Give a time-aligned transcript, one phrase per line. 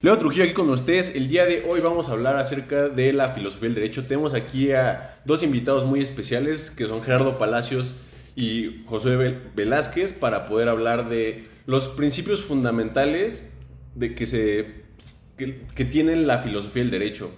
[0.00, 1.12] Leo Trujillo aquí con ustedes.
[1.16, 4.06] El día de hoy vamos a hablar acerca de la filosofía del derecho.
[4.06, 7.96] Tenemos aquí a dos invitados muy especiales que son Gerardo Palacios
[8.36, 9.16] y José
[9.56, 13.52] Velázquez para poder hablar de los principios fundamentales
[13.96, 14.84] de que se
[15.36, 17.32] que, tienen la filosofía del derecho.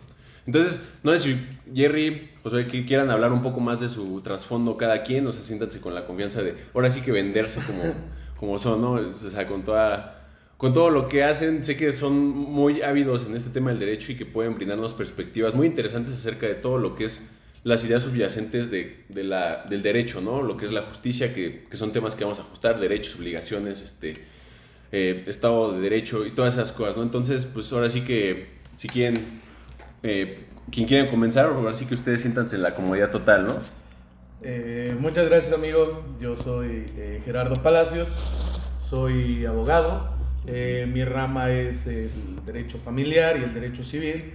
[0.44, 1.40] Entonces, no sé si
[1.74, 5.42] Jerry, José, que quieran hablar un poco más de su trasfondo cada quien, o sea,
[5.42, 7.94] siéntanse con la confianza de ahora sí que venderse como,
[8.36, 8.92] como son, ¿no?
[8.92, 10.19] O sea, con toda
[10.60, 11.64] con todo lo que hacen.
[11.64, 15.54] Sé que son muy ávidos en este tema del derecho y que pueden brindarnos perspectivas
[15.54, 17.26] muy interesantes acerca de todo lo que es
[17.64, 20.42] las ideas subyacentes de, la, del derecho, ¿no?
[20.42, 24.18] Lo que es la justicia, que, son temas que vamos a ajustar, derechos, obligaciones, este,
[24.92, 27.04] eh, Estado de Derecho y todas esas cosas, ¿no?
[27.04, 29.40] Entonces, pues ahora sí que, si quieren,
[30.02, 33.54] eh, quien quieren comenzar, ahora sí que ustedes siéntanse en la comodidad total, ¿no?
[34.42, 36.04] Eh, muchas gracias, amigo.
[36.20, 36.84] Yo soy
[37.24, 38.08] Gerardo Palacios,
[38.88, 42.10] soy abogado, eh, mi rama es el
[42.46, 44.34] derecho familiar y el derecho civil.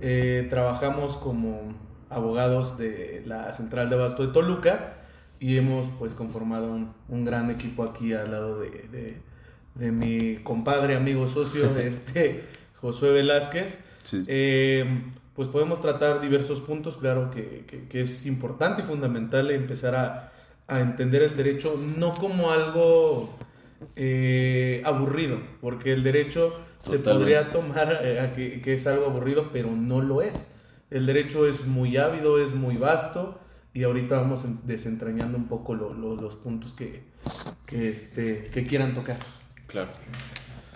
[0.00, 1.74] Eh, trabajamos como
[2.10, 4.98] abogados de la Central de Abasto de Toluca
[5.40, 9.20] y hemos pues conformado un, gran equipo aquí al lado de,
[9.74, 12.44] de, mi compadre, amigo, socio, este,
[12.80, 13.80] Josué Velázquez.
[14.28, 15.02] Eh,
[15.34, 20.32] pues podemos tratar diversos puntos, claro que, que, es importante y fundamental empezar a,
[20.66, 23.36] a entender el derecho no como algo
[23.94, 30.00] eh, aburrido, porque el derecho se podría tomar eh, que, es algo aburrido, pero no
[30.00, 30.54] lo es.
[30.90, 33.40] El derecho es muy ávido, es muy vasto,
[33.74, 37.02] y ahorita vamos desentrañando un poco los puntos que,
[37.66, 39.18] que, este, que quieran tocar.
[39.66, 39.90] Claro.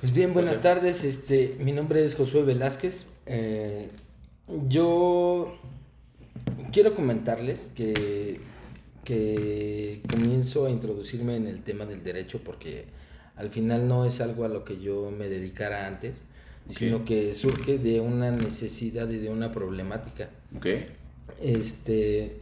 [0.01, 1.05] Pues bien, buenas tardes.
[1.05, 3.09] Este, mi nombre es Josué Velázquez.
[3.27, 3.91] Eh,
[4.67, 5.59] yo
[6.73, 8.41] quiero comentarles que
[9.05, 12.85] que comienzo a introducirme en el tema del derecho porque
[13.37, 16.25] al final no es algo a lo que yo me dedicara antes,
[16.67, 20.29] sino que surge de una necesidad y de una problemática.
[20.57, 20.87] Okay.
[21.41, 22.37] Este,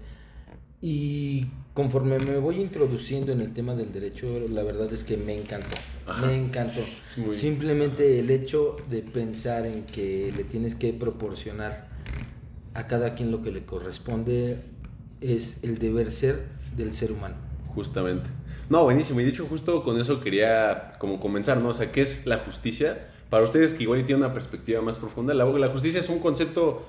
[0.80, 5.34] y conforme me voy introduciendo en el tema del derecho, la verdad es que me
[5.34, 5.76] encantó.
[6.20, 6.80] Me encantó.
[7.30, 11.88] Simplemente el hecho de pensar en que le tienes que proporcionar
[12.74, 14.58] a cada quien lo que le corresponde
[15.20, 16.44] es el deber ser
[16.76, 17.36] del ser humano.
[17.74, 18.28] Justamente.
[18.70, 19.20] No, buenísimo.
[19.20, 21.70] Y dicho, justo con eso quería como comenzar, ¿no?
[21.70, 23.08] O sea, ¿qué es la justicia?
[23.30, 26.86] Para ustedes que igual tienen una perspectiva más profunda, la, la justicia es un concepto,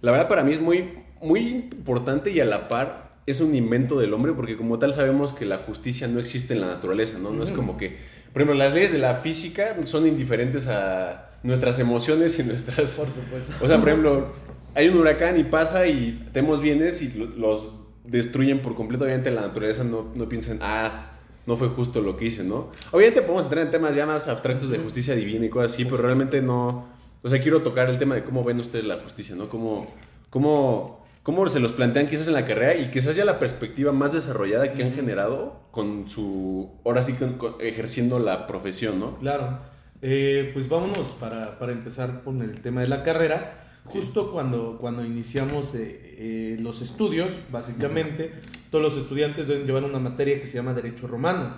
[0.00, 0.90] la verdad para mí es muy,
[1.20, 5.32] muy importante y a la par es un invento del hombre porque como tal sabemos
[5.32, 7.30] que la justicia no existe en la naturaleza, ¿no?
[7.30, 7.96] No es como que,
[8.32, 12.96] por ejemplo, las leyes de la física son indiferentes a nuestras emociones y nuestras...
[12.96, 13.52] Por supuesto.
[13.60, 14.32] O sea, por ejemplo,
[14.78, 17.72] hay un huracán y pasa y tenemos bienes y los
[18.04, 19.04] destruyen por completo.
[19.04, 21.14] Obviamente la naturaleza no, no piensen, ah,
[21.46, 22.70] no fue justo lo que hice, ¿no?
[22.92, 25.96] Obviamente podemos entrar en temas ya más abstractos de justicia divina y cosas así, pero
[25.96, 26.86] realmente no...
[27.24, 29.48] O sea, quiero tocar el tema de cómo ven ustedes la justicia, ¿no?
[29.48, 29.86] Cómo,
[30.30, 34.12] cómo, cómo se los plantean quizás en la carrera y quizás ya la perspectiva más
[34.12, 36.70] desarrollada que han generado con su...
[36.84, 37.16] Ahora sí,
[37.58, 39.18] ejerciendo la profesión, ¿no?
[39.18, 39.58] Claro.
[40.02, 43.64] Eh, pues vámonos para, para empezar con el tema de la carrera.
[43.90, 48.32] Justo cuando, cuando iniciamos eh, eh, los estudios, básicamente,
[48.70, 51.56] todos los estudiantes deben llevar una materia que se llama Derecho Romano.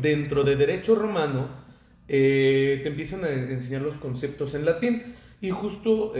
[0.00, 1.48] Dentro de Derecho Romano
[2.06, 5.02] eh, te empiezan a enseñar los conceptos en latín
[5.40, 6.12] y justo,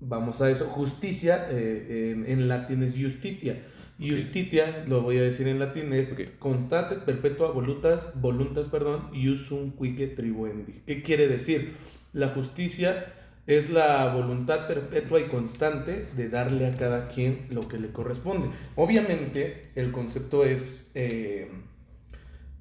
[0.00, 3.62] vamos a eso, justicia en, latín es justitia.
[4.00, 10.06] Justitia, lo voy a decir en latín, es constante, perpetua, voluntas, voluntas, perdón, iusum quique
[10.06, 10.80] tribuendi.
[10.86, 11.74] ¿Qué quiere decir?
[12.14, 13.12] La justicia
[13.48, 18.50] es la voluntad perpetua y constante de darle a cada quien lo que le corresponde.
[18.76, 21.50] Obviamente, el concepto es eh,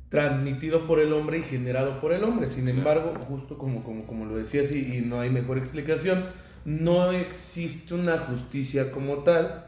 [0.08, 2.48] transmitido por el hombre y generado por el hombre.
[2.48, 6.24] Sin embargo, justo como, como, como lo decías y, y no hay mejor explicación,
[6.64, 9.66] no existe una justicia como tal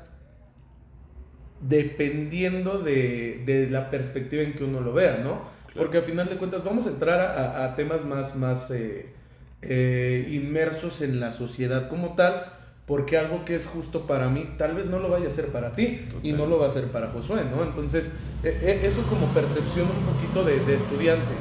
[1.62, 5.42] dependiendo de, la perspectiva en que uno lo vea, ¿no?
[5.76, 9.14] Porque al final de cuentas vamos a entrar a, temas más, más eh,
[9.62, 12.54] eh, inmersos en la sociedad como tal,
[12.86, 15.76] porque algo que es justo para mí tal vez no lo vaya a ser para
[15.76, 17.64] ti y no lo va a ser para Josué, ¿no?
[17.64, 18.10] Entonces,
[18.44, 21.34] eh, eh, eso como percepción un poquito de, estudiante,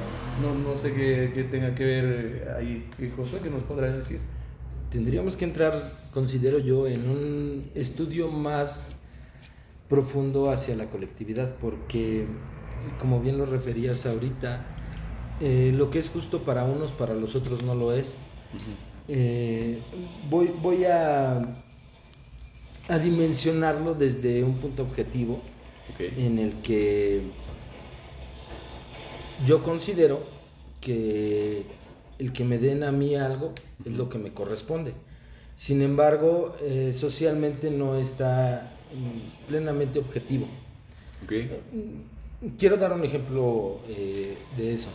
[0.42, 2.88] no, no sé qué, tenga que ver ahí.
[3.16, 4.18] Josué, ¿qué nos podrás decir?
[4.90, 5.72] Tendríamos que entrar,
[6.12, 8.96] considero yo, en un estudio más
[9.88, 12.26] profundo hacia la colectividad, porque,
[12.98, 14.77] como bien lo referías ahorita,
[15.40, 18.14] eh, lo que es justo para unos, para los otros no lo es.
[19.08, 19.78] Eh,
[20.28, 21.62] voy, voy a,
[22.88, 25.40] a dimensionarlo desde un punto objetivo
[25.98, 27.22] en el que
[29.46, 30.20] yo considero
[30.80, 31.64] que
[32.18, 33.52] el que me den a mí algo
[33.84, 34.92] es lo que me corresponde.
[35.54, 40.46] Sin embargo, eh, socialmente no está mm, plenamente objetivo.
[41.24, 41.32] Ok.
[42.56, 44.88] Quiero dar un ejemplo eh, de eso.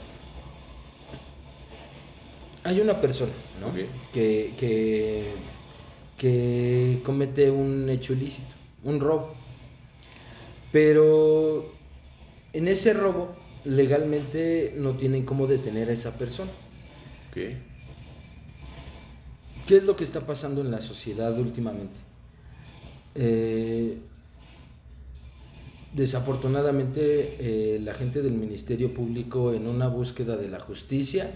[2.63, 3.31] Hay una persona
[4.13, 5.31] que, que,
[6.17, 8.47] que comete un hecho ilícito,
[8.83, 9.33] un robo.
[10.71, 11.73] Pero
[12.53, 16.51] en ese robo legalmente no tienen cómo detener a esa persona.
[17.33, 17.57] ¿Qué
[19.67, 21.99] es lo que está pasando en la sociedad últimamente?
[23.15, 23.97] Eh,
[25.93, 31.31] desafortunadamente, eh, la gente del Ministerio Público en una búsqueda de la justicia,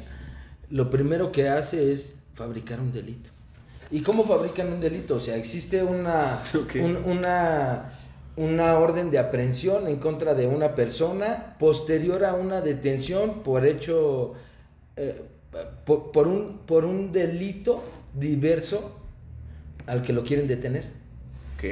[0.70, 3.30] lo primero que hace es fabricar un delito.
[3.90, 5.16] ¿Y cómo fabrican un delito?
[5.16, 6.16] O sea, existe una,
[6.84, 7.92] un- una,
[8.36, 14.34] una orden de aprehensión en contra de una persona posterior a una detención por hecho,
[14.98, 15.22] eh,
[15.86, 17.82] por, por un, por un delito
[18.14, 18.94] diverso
[19.86, 20.90] al que lo quieren detener.
[21.56, 21.64] Ok.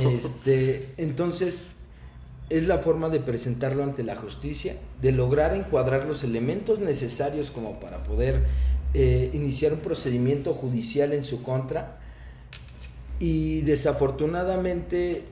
[0.00, 1.73] Este, entonces,
[2.56, 7.80] es la forma de presentarlo ante la justicia, de lograr encuadrar los elementos necesarios como
[7.80, 8.44] para poder
[8.94, 11.98] eh, iniciar un procedimiento judicial en su contra.
[13.18, 15.24] Y desafortunadamente,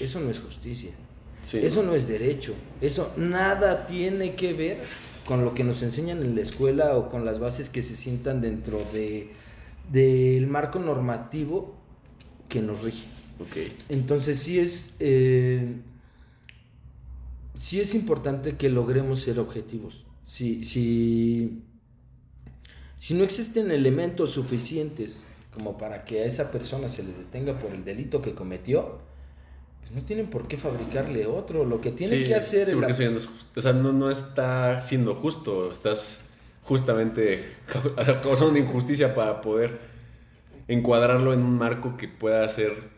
[0.00, 0.90] eso no es justicia.
[1.42, 1.60] Sí.
[1.62, 2.52] Eso no es derecho.
[2.82, 4.78] Eso nada tiene que ver
[5.24, 8.42] con lo que nos enseñan en la escuela o con las bases que se sientan
[8.42, 9.30] dentro de
[9.90, 11.74] del marco normativo
[12.48, 13.06] que nos rige.
[13.40, 13.72] Ok.
[13.88, 15.76] Entonces sí es eh,
[17.56, 20.04] sí es importante que logremos ser objetivos.
[20.24, 21.62] Si, si,
[22.98, 27.72] si no existen elementos suficientes como para que a esa persona se le detenga por
[27.72, 28.98] el delito que cometió,
[29.80, 31.64] pues no tienen por qué fabricarle otro.
[31.64, 33.28] Lo que tienen Sí, que hacer sí, porque la- no es.
[33.56, 35.70] O sea, no, no está siendo justo.
[35.72, 36.22] Estás
[36.62, 39.78] justamente ca- causando una injusticia para poder
[40.68, 42.90] encuadrarlo en un marco que pueda ser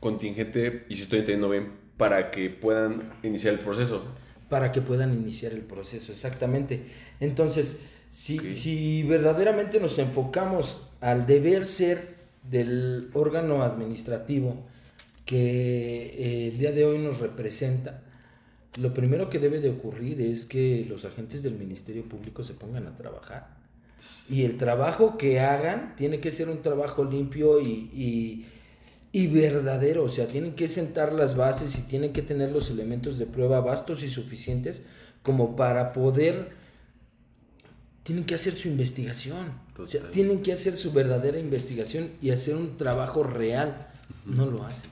[0.00, 4.04] contingente, y si estoy entendiendo bien, para que puedan iniciar el proceso.
[4.48, 6.84] para que puedan iniciar el proceso, exactamente.
[7.20, 12.14] Entonces, si, si verdaderamente nos enfocamos al deber ser
[12.48, 14.62] del órgano administrativo
[15.24, 18.02] que eh, el día de hoy nos representa,
[18.78, 22.86] lo primero que debe de ocurrir es que los agentes del Ministerio Público se pongan
[22.86, 23.56] a trabajar.
[24.28, 28.46] Y el trabajo que hagan tiene que ser un trabajo limpio y, y-
[29.14, 30.02] y verdadero.
[30.02, 33.60] O sea, tienen que sentar las bases y tienen que tener los elementos de prueba
[33.60, 34.82] vastos y suficientes
[35.22, 36.50] como para poder...
[38.02, 39.52] Tienen que hacer su investigación.
[39.78, 43.86] O sea, tienen que hacer su verdadera investigación y hacer un trabajo real.
[44.26, 44.90] No lo hacen.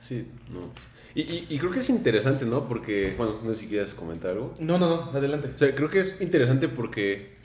[0.00, 0.70] Sí, no.
[1.14, 2.66] Y, y- y creo que es interesante, ¿no?
[2.68, 4.52] Porque, bueno, no sé si quieres comentar algo.
[4.58, 5.48] No, no, no, adelante.
[5.54, 7.36] O sea, creo que es interesante porque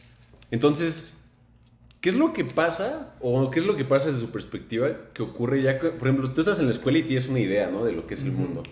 [0.51, 1.19] entonces,
[2.01, 3.16] ¿qué es lo que pasa?
[3.19, 6.31] O qué es lo que pasa desde su perspectiva que ocurre ya que, por ejemplo,
[6.31, 7.84] tú estás en la escuela y tienes una idea, ¿no?
[7.84, 8.63] De lo que es el mundo.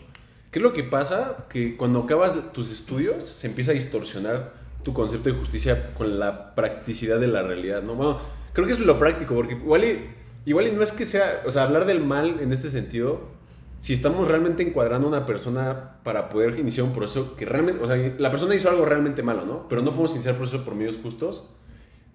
[0.51, 1.47] ¿Qué es lo que pasa?
[1.49, 4.53] Que cuando acabas tus estudios se empieza a distorsionar
[4.83, 7.95] tu concepto de justicia con la practicidad de la realidad, ¿no?
[7.95, 8.19] Bueno,
[8.53, 10.09] creo que es lo práctico, porque igual y,
[10.45, 13.35] igual y no es que sea, o sea, hablar del mal en este sentido,
[13.81, 17.87] si estamos realmente encuadrando a una persona para poder iniciar un proceso que realmente, o
[17.87, 19.67] sea, la persona hizo algo realmente malo, ¿no?
[19.67, 21.49] Pero no podemos iniciar el proceso por medios justos.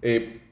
[0.01, 0.42] eh,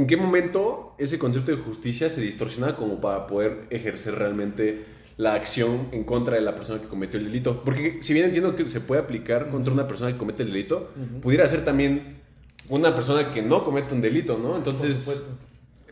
[0.00, 4.86] ¿En qué momento ese concepto de justicia se distorsiona como para poder ejercer realmente
[5.18, 7.62] la acción en contra de la persona que cometió el delito?
[7.62, 10.88] Porque si bien entiendo que se puede aplicar contra una persona que comete el delito,
[10.96, 11.20] Ujú.
[11.20, 12.16] pudiera ser también
[12.70, 14.56] una persona que no comete un delito, ¿no?
[14.56, 15.22] Entonces,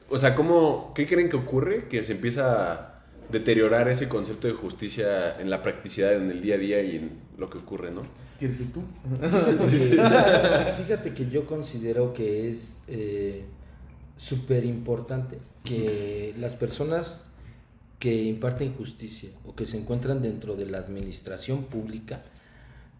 [0.08, 1.86] o sea, ¿cómo, ¿qué creen que ocurre?
[1.88, 6.54] Que se empieza a deteriorar ese concepto de justicia en la practicidad, en el día
[6.54, 8.04] a día y en lo que ocurre, ¿no?
[8.38, 8.80] ¿Quieres ir tú?
[9.20, 9.90] Fíjate Sí, sí.
[9.90, 12.80] que, fíjate que yo considero que es
[14.18, 17.24] súper importante que las personas
[17.98, 22.22] que imparten justicia o que se encuentran dentro de la administración pública,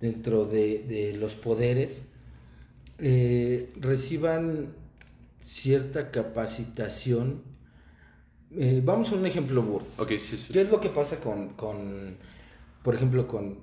[0.01, 1.99] dentro de, de los poderes,
[2.99, 4.69] eh, reciban
[5.41, 7.43] cierta capacitación.
[8.57, 9.87] Eh, vamos a un ejemplo burdo.
[9.99, 10.53] Ok, sí, sí.
[10.53, 12.17] ¿Qué es lo que pasa con, con
[12.83, 13.59] por ejemplo, con,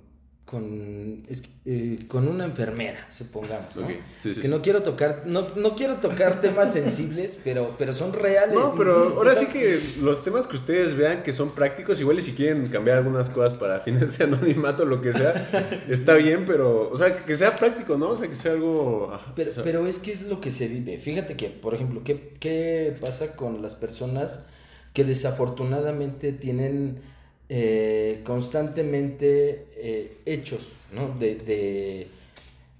[0.45, 3.75] con, es eh, con una enfermera, supongamos?
[3.75, 3.87] ¿no?
[3.87, 4.47] Sí, sí, que sí.
[4.47, 8.53] no quiero tocar, no, no quiero tocar temas sensibles, pero, pero son reales.
[8.53, 12.19] No, pero y ahora sí que los temas que ustedes vean que son prácticos, igual
[12.19, 15.49] y si quieren cambiar algunas cosas para fines de anonimato, lo que sea,
[15.89, 18.09] está bien, pero, o sea, que sea práctico, ¿no?
[18.09, 19.19] O sea, que sea algo...
[19.35, 20.99] Pero, o sea, pero es que es lo que se vive.
[20.99, 24.45] Fíjate que, por ejemplo, ¿qué, qué pasa con las personas
[24.93, 27.01] que desafortunadamente tienen
[27.49, 31.15] eh, constantemente eh, hechos, ¿no?
[31.19, 32.07] De, de-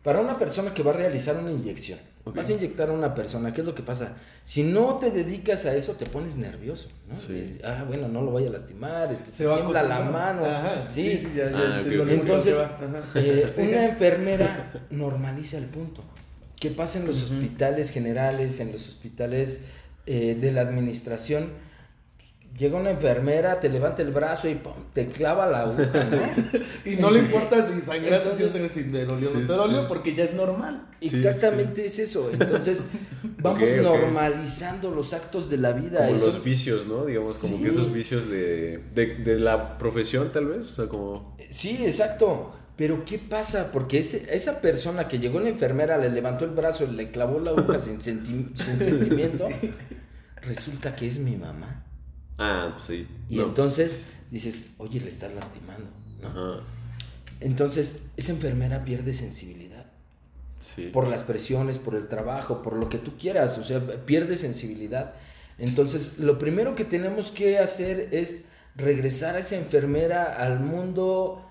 [0.03, 1.99] Para una persona que va a realizar una inyección.
[2.25, 4.17] Vas a inyectar a una persona, ¿qué es lo que pasa?
[4.43, 7.15] Si no te dedicas a eso, te pones nervioso, ¿no?
[7.15, 7.33] Sí.
[7.33, 10.43] De, ah, bueno, no lo vaya a lastimar, este, Se te va tiembla la mano.
[10.43, 12.57] Ajá, sí, sí, ya, ya Ah, Entonces,
[13.13, 13.61] eh, Sí.
[13.61, 16.03] una enfermera normaliza el punto.
[16.59, 19.61] ¿Qué pasa en los hospitales generales, en los hospitales
[20.07, 21.49] eh, de la administración?
[22.57, 24.71] Llega una enfermera, te levanta el brazo y ¡pum!
[24.93, 26.59] te clava la aguja, ¿no?
[26.89, 27.15] Y no Sí.
[27.15, 29.81] le importa si sangraste, si, Entonces- si te dolió o Sí, no te sí, dolió,
[29.81, 29.85] sí.
[29.89, 30.87] porque ya es normal.
[31.01, 32.29] Sí, Exactamente es eso.
[32.31, 32.85] Entonces,
[33.39, 36.05] vamos normalizando los actos de la vida.
[36.05, 37.03] Como Eso- los vicios, ¿no?
[37.05, 37.63] Digamos, como Sí.
[37.63, 40.59] que esos vicios de, de, de la profesión, tal vez.
[40.71, 41.35] O sea, como.
[41.49, 42.53] Sí, exacto.
[42.77, 43.69] Pero ¿qué pasa?
[43.71, 47.51] Porque ese- esa persona que llegó la enfermera, le levantó el brazo, le clavó la
[47.51, 49.47] aguja sin, senti- sin sentimiento,
[50.41, 51.81] resulta que es mi mamá.
[52.37, 53.07] Ah, pues sí.
[53.29, 55.89] Y No, entonces dices, oye, le estás lastimando.
[56.21, 56.27] ¿no?
[56.27, 56.63] Ajá.
[57.39, 59.85] Entonces, esa enfermera pierde sensibilidad.
[60.59, 60.89] Sí.
[60.91, 63.57] Por las presiones, por el trabajo, por lo que tú quieras.
[63.57, 65.13] O sea, pierde sensibilidad.
[65.57, 71.45] Entonces, lo primero que tenemos que hacer es regresar a esa enfermera al mundo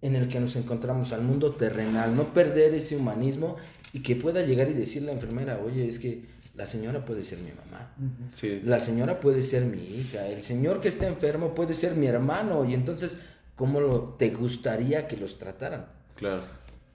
[0.00, 3.56] en el que nos encontramos, al mundo terrenal, no perder ese humanismo
[3.92, 6.24] y que pueda llegar y decir la enfermera, oye, es que
[6.54, 7.94] la señora puede ser mi mamá.
[8.32, 8.60] Sí.
[8.64, 12.64] La señora puede ser mi hija, el señor que está enfermo puede ser mi hermano
[12.64, 13.18] y entonces,
[13.56, 15.86] ¿cómo lo, te gustaría que los trataran?
[16.16, 16.42] Claro.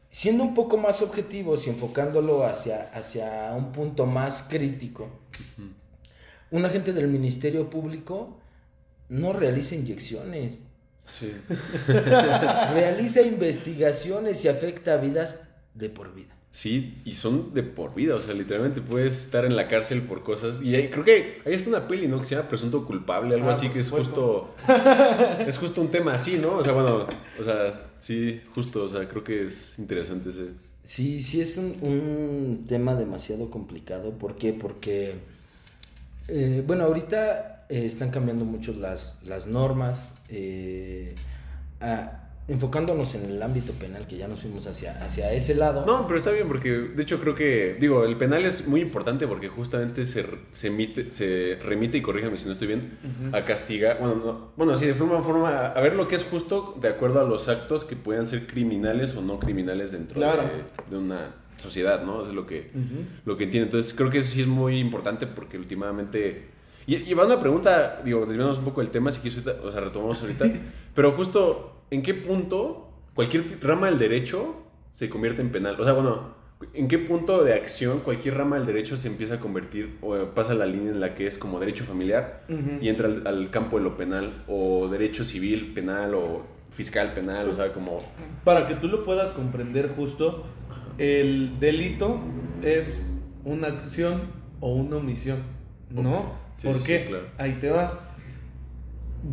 [0.10, 5.10] Siendo un poco más objetivos y enfocándolo hacia, hacia un punto más crítico,
[6.52, 8.38] un agente del Ministerio Público
[9.10, 10.64] no realiza inyecciones,
[11.12, 11.32] Sí.
[11.88, 15.40] realiza investigaciones y afecta vidas
[15.74, 16.37] de por vida.
[16.60, 20.24] Sí, y son de por vida, o sea, literalmente puedes estar en la cárcel por
[20.24, 20.60] cosas.
[20.64, 22.20] Y hay- creo que hay hasta una peli, ¿no?
[22.20, 24.56] Que se llama Presunto Culpable, algo Ah, así, que es justo.
[25.48, 26.54] es justo un tema así, ¿no?
[26.58, 27.06] O sea, bueno,
[27.40, 30.46] o sea, sí, justo, o sea, creo que es interesante ese.
[30.82, 34.14] Sí, sí es un, un tema demasiado complicado.
[34.18, 34.52] ¿Por qué?
[34.52, 35.14] Porque,
[36.28, 41.14] eh, bueno, ahorita eh, están cambiando mucho las, las normas, eh,
[41.82, 45.86] a- enfocándonos en el ámbito penal, que ya nos fuimos hacia, hacia ese lado.
[45.86, 49.28] No, pero está bien porque, de hecho, creo que, digo, el penal es muy importante
[49.28, 52.98] porque justamente se, se, emite, se remite, y corríjame si no estoy bien,
[53.34, 56.78] a castigar, bueno, no, bueno, sí, de forma forma, a ver lo que es justo
[56.82, 60.44] de acuerdo a los actos que puedan ser criminales o no criminales dentro Claro.
[60.44, 62.22] de, de una sociedad, ¿no?
[62.22, 62.72] Eso es lo que,
[63.26, 63.66] lo que entiende.
[63.68, 66.50] Entonces, creo que eso sí es muy importante porque últimamente...
[66.86, 69.72] Y, y va una pregunta, digo, desviándonos un poco del tema, si quieres, ahorita- o
[69.72, 70.46] sea, retomamos ahorita,
[70.96, 74.56] pero justo, ¿en qué punto cualquier rama del derecho
[74.90, 75.80] se convierte en penal?
[75.80, 76.36] O sea, bueno,
[76.74, 80.54] ¿en qué punto de acción cualquier rama del derecho se empieza a convertir o pasa
[80.54, 82.46] la línea en la que es como derecho familiar
[82.82, 87.50] y entra al, al campo de lo penal o derecho civil penal o fiscal penal,
[87.50, 87.98] o sea, como...
[88.44, 90.46] Para que tú lo puedas comprender justo,
[90.98, 92.20] el delito
[92.62, 93.16] es
[93.46, 94.24] una acción
[94.60, 95.38] o una omisión,
[95.90, 96.18] ¿no?
[96.20, 96.26] Ok.
[96.58, 97.00] Sí, ¿Por sí, qué?
[97.00, 97.26] sí, claro.
[97.38, 98.07] Ahí te va.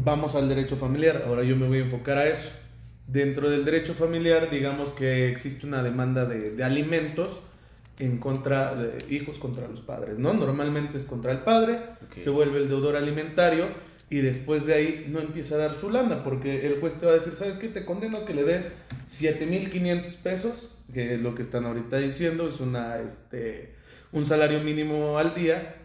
[0.02, 1.24] Vamos al derecho familiar.
[1.26, 2.50] Ahora yo me voy a enfocar a eso.
[3.06, 7.40] Dentro del derecho familiar, digamos que existe una demanda de, de alimentos
[7.98, 10.32] en contra de hijos contra los padres, ¿no?
[10.34, 11.78] Normalmente es contra el padre,
[12.16, 13.68] se vuelve el deudor alimentario
[14.10, 17.12] y después de ahí no empieza a dar su lana porque el juez te va
[17.12, 17.68] a decir, ¿sabes qué?
[17.68, 18.72] Te condeno a que le des
[19.10, 23.74] 7.500 pesos, que es lo que están ahorita diciendo, es una, este,
[24.12, 25.76] un salario mínimo al día.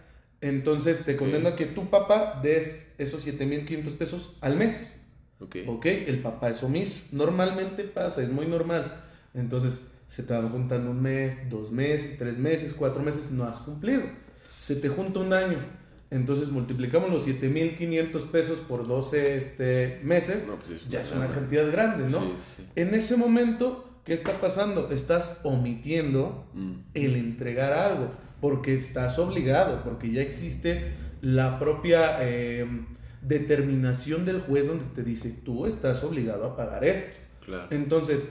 [0.41, 4.95] Entonces te condeno a que tu papá des esos 7.500 pesos al mes.
[5.39, 5.57] Ok.
[5.67, 7.01] Ok, el papá es omiso.
[7.11, 9.03] Normalmente pasa, es muy normal.
[9.33, 13.57] Entonces se te van juntando un mes, dos meses, tres meses, cuatro meses, no has
[13.57, 14.01] cumplido.
[14.43, 15.57] Se te junta un año.
[16.11, 20.47] Entonces multiplicamos los 7.500 pesos por 12 este, meses.
[20.47, 22.19] No, pues es ya es una cantidad grande, ¿no?
[22.19, 22.63] Sí, sí.
[22.75, 24.89] En ese momento, ¿qué está pasando?
[24.89, 26.71] Estás omitiendo Mm.
[26.95, 32.65] el entregar algo, porque estás obligado, porque ya existe la propia eh,
[33.21, 37.09] determinación del juez donde te dice, tú estás obligado a pagar esto.
[37.45, 37.67] Claro.
[37.71, 38.25] Entonces,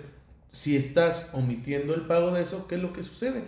[0.53, 3.45] si estás omitiendo el pago de eso, ¿qué es lo que sucede?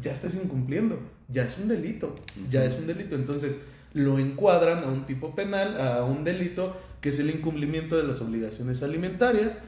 [0.00, 2.14] Ya estás incumpliendo, ya es un delito,
[2.50, 3.14] ya es un delito.
[3.14, 3.60] Entonces,
[3.94, 8.20] lo encuadran a un tipo penal, a un delito, que es el incumplimiento de las
[8.20, 9.60] obligaciones alimentarias,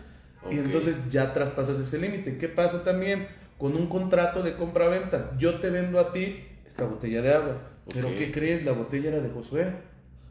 [0.50, 2.36] y entonces ya traspasas ese límite.
[2.36, 3.28] ¿Qué pasa también
[3.64, 5.30] con un contrato de compra-venta?
[5.38, 7.56] Yo te vendo a ti esta botella de agua,
[7.94, 8.14] pero.
[8.14, 8.62] ¿qué crees?
[8.62, 9.72] La botella era de Josué.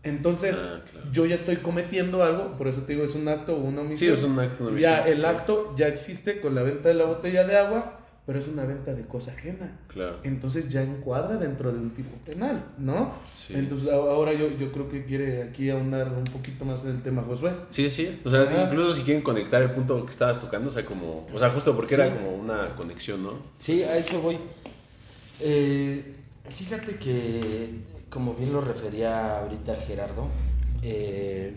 [0.04, 1.08] Entonces, Ah, claro.
[1.12, 3.88] yo ya estoy cometiendo algo, por eso te digo, es un acto o una Sí,
[3.88, 4.14] omisión.
[4.14, 4.68] es un acto.
[4.68, 8.40] una Ya el acto ya existe con la venta de la botella de agua, pero
[8.40, 9.80] es una venta de cosa ajena.
[9.88, 10.20] Claro.
[10.24, 13.14] Entonces ya encuadra dentro de un tipo penal, ¿no?
[13.34, 13.54] Sí.
[13.54, 17.02] Entonces a- ahora yo, yo creo que quiere aquí ahondar un poquito más en el
[17.02, 17.52] tema Josué.
[17.70, 18.22] Sí, sí, sí.
[18.24, 21.38] O sea, incluso si quieren conectar el punto que estabas tocando, o sea, como, o
[21.38, 22.02] sea, justo porque Sí.
[22.02, 23.34] era como una conexión, ¿no?
[23.58, 24.38] Sí, a eso voy.
[25.42, 26.16] Eh,
[26.50, 27.72] fíjate que,
[28.10, 30.28] como bien lo refería ahorita Gerardo,
[30.82, 31.54] eh,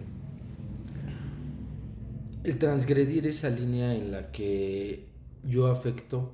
[2.44, 5.06] el transgredir esa línea en la que
[5.44, 6.32] yo afecto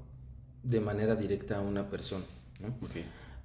[0.63, 2.25] de manera directa a una persona.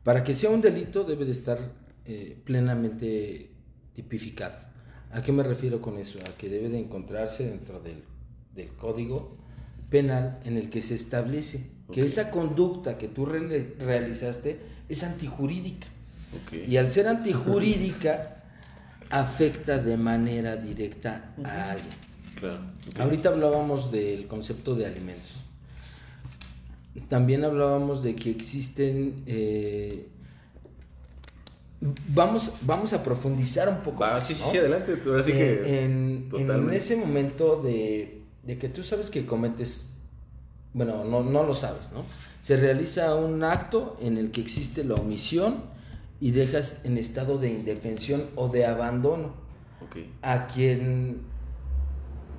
[0.04, 1.60] Para que sea un delito debe de estar
[2.06, 3.50] eh, plenamente
[3.94, 4.56] tipificado.
[5.12, 6.20] ¿A qué me refiero con eso?
[6.20, 8.04] A que debe de encontrarse dentro del,
[8.56, 9.36] del código
[9.90, 14.60] penal en el que se establece que esa conducta que tú re- realizaste
[14.90, 15.88] es antijurídica.
[16.68, 18.44] Y al ser antijurídica,
[19.10, 21.90] afecta de manera directa a alguien.
[22.36, 22.60] Claro.
[23.00, 25.38] Ahorita hablábamos del concepto de alimentos.
[27.10, 29.24] También hablábamos de que existen...
[29.26, 30.08] eh,
[32.10, 34.00] vamos, vamos a profundizar un poco.
[34.06, 34.52] Más, sí, sí, ¿no?
[34.52, 35.00] sí, adelante.
[35.06, 35.84] Ahora sí Eh, que.
[35.86, 39.94] en, ese momento de, de que tú sabes que cometes,
[40.74, 42.04] bueno, no, no lo sabes, ¿no?
[42.42, 45.64] Se realiza un acto en el que existe la omisión
[46.20, 49.34] y dejas en estado de indefensión o de abandono
[50.22, 51.22] a quien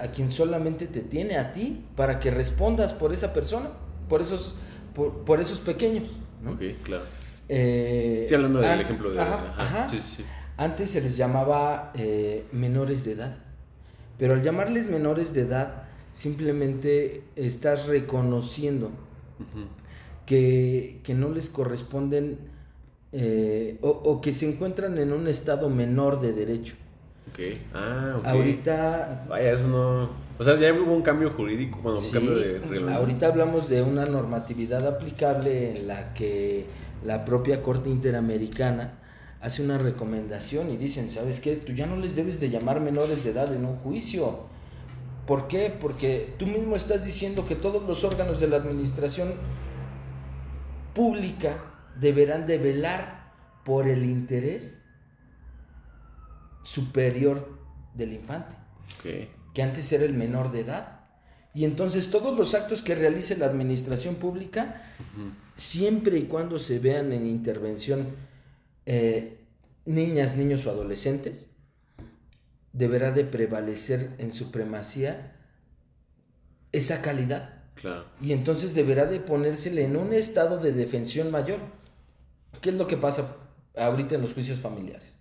[0.01, 3.71] a quien solamente te tiene a ti para que respondas por esa persona,
[4.09, 4.55] por esos
[4.95, 6.09] por, por esos pequeños,
[6.43, 6.53] ¿no?
[6.53, 7.05] Ok, claro.
[7.49, 9.21] Eh, Sí, hablando del an- ejemplo de.
[9.21, 9.87] ajá, ajá.
[9.87, 10.25] Sí, sí, sí.
[10.57, 13.39] Antes se les llamaba eh, menores de edad,
[14.19, 18.91] pero al llamarles menores de edad simplemente estás reconociendo
[20.27, 22.39] que, que no les corresponden
[23.13, 26.75] eh, o, o que se encuentran en un estado menor de derecho.
[27.31, 27.39] Ok.
[27.75, 28.27] Ah, ok.
[28.27, 30.11] Ahorita Vaya, eso no.
[30.39, 31.79] O sea, ya hubo un cambio jurídico.
[31.83, 32.93] Bueno, un Sí, cambio de reglamento.
[33.01, 36.67] ahorita hablamos de una normatividad aplicable en la que
[37.05, 38.95] la propia Corte Interamericana
[39.41, 41.57] hace una recomendación y dicen, ¿sabes qué?
[41.57, 44.47] Tú ya no les debes de llamar menores de edad en un juicio.
[45.27, 45.73] ¿Por qué?
[45.81, 49.35] Porque tú mismo estás diciendo que todos los órganos de la administración
[50.95, 51.57] pública
[52.01, 53.33] deberán de velar
[53.65, 54.83] por el interés
[56.63, 57.49] superior
[57.95, 58.57] del infante
[58.99, 59.29] Ok.
[59.59, 61.01] Que antes era el menor de edad.
[61.53, 64.85] Y entonces todos los actos que realice la administración pública,
[65.57, 68.07] siempre y cuando se vean en intervención
[68.87, 69.41] eh,
[69.85, 71.49] niñas, niños o adolescentes,
[72.73, 75.35] deberá de prevalecer en supremacía
[76.71, 77.65] esa calidad.
[77.75, 78.05] Claro.
[78.23, 81.59] Y entonces deberá de ponérsele en un estado de defensión mayor.
[82.61, 83.39] ¿Qué es lo que pasa
[83.77, 85.18] ahorita en los juicios familiares?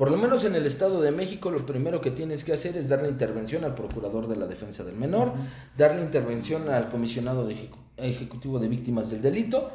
[0.00, 2.88] Por lo menos en el Estado de México, lo primero que tienes que hacer es
[2.88, 5.34] darle intervención al Procurador de la Defensa del Menor,
[5.76, 9.70] darle intervención al Comisionado de Ejecu- Ejecutivo de Víctimas del Delito,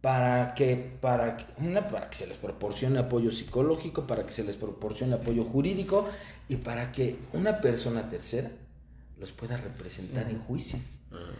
[0.00, 4.42] para que, para, que- una, para que se les proporcione apoyo psicológico, para que se
[4.42, 6.08] les proporcione apoyo jurídico
[6.48, 8.50] y para que una persona tercera
[9.20, 10.76] los pueda representar en juicio.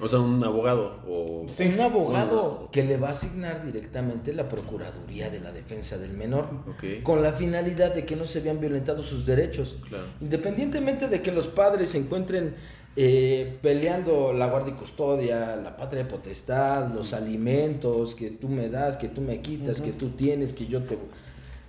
[0.01, 1.47] O sea, un abogado o.
[1.49, 1.65] Sí.
[1.65, 6.49] Un abogado que le va a asignar directamente la Procuraduría de la Defensa del Menor,
[6.69, 7.03] Ok.
[7.03, 9.79] con la finalidad de que no se vean violentados sus derechos.
[9.89, 10.05] Claro.
[10.21, 12.55] Independientemente de que los padres se encuentren
[12.97, 18.97] eh, peleando la guardia y custodia, la patria potestad, los alimentos que tú me das,
[18.97, 20.99] que tú me quitas, que tú tienes, que yo te...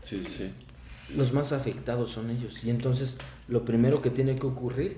[0.01, 0.53] Sí, sí, sí.
[1.15, 2.63] Los más afectados son ellos.
[2.63, 4.97] Y entonces lo primero que tiene que ocurrir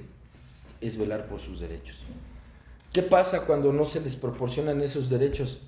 [0.81, 1.97] es velar por sus derechos.
[2.95, 5.59] ¿Qué pasa cuando no se les proporcionan esos derechos?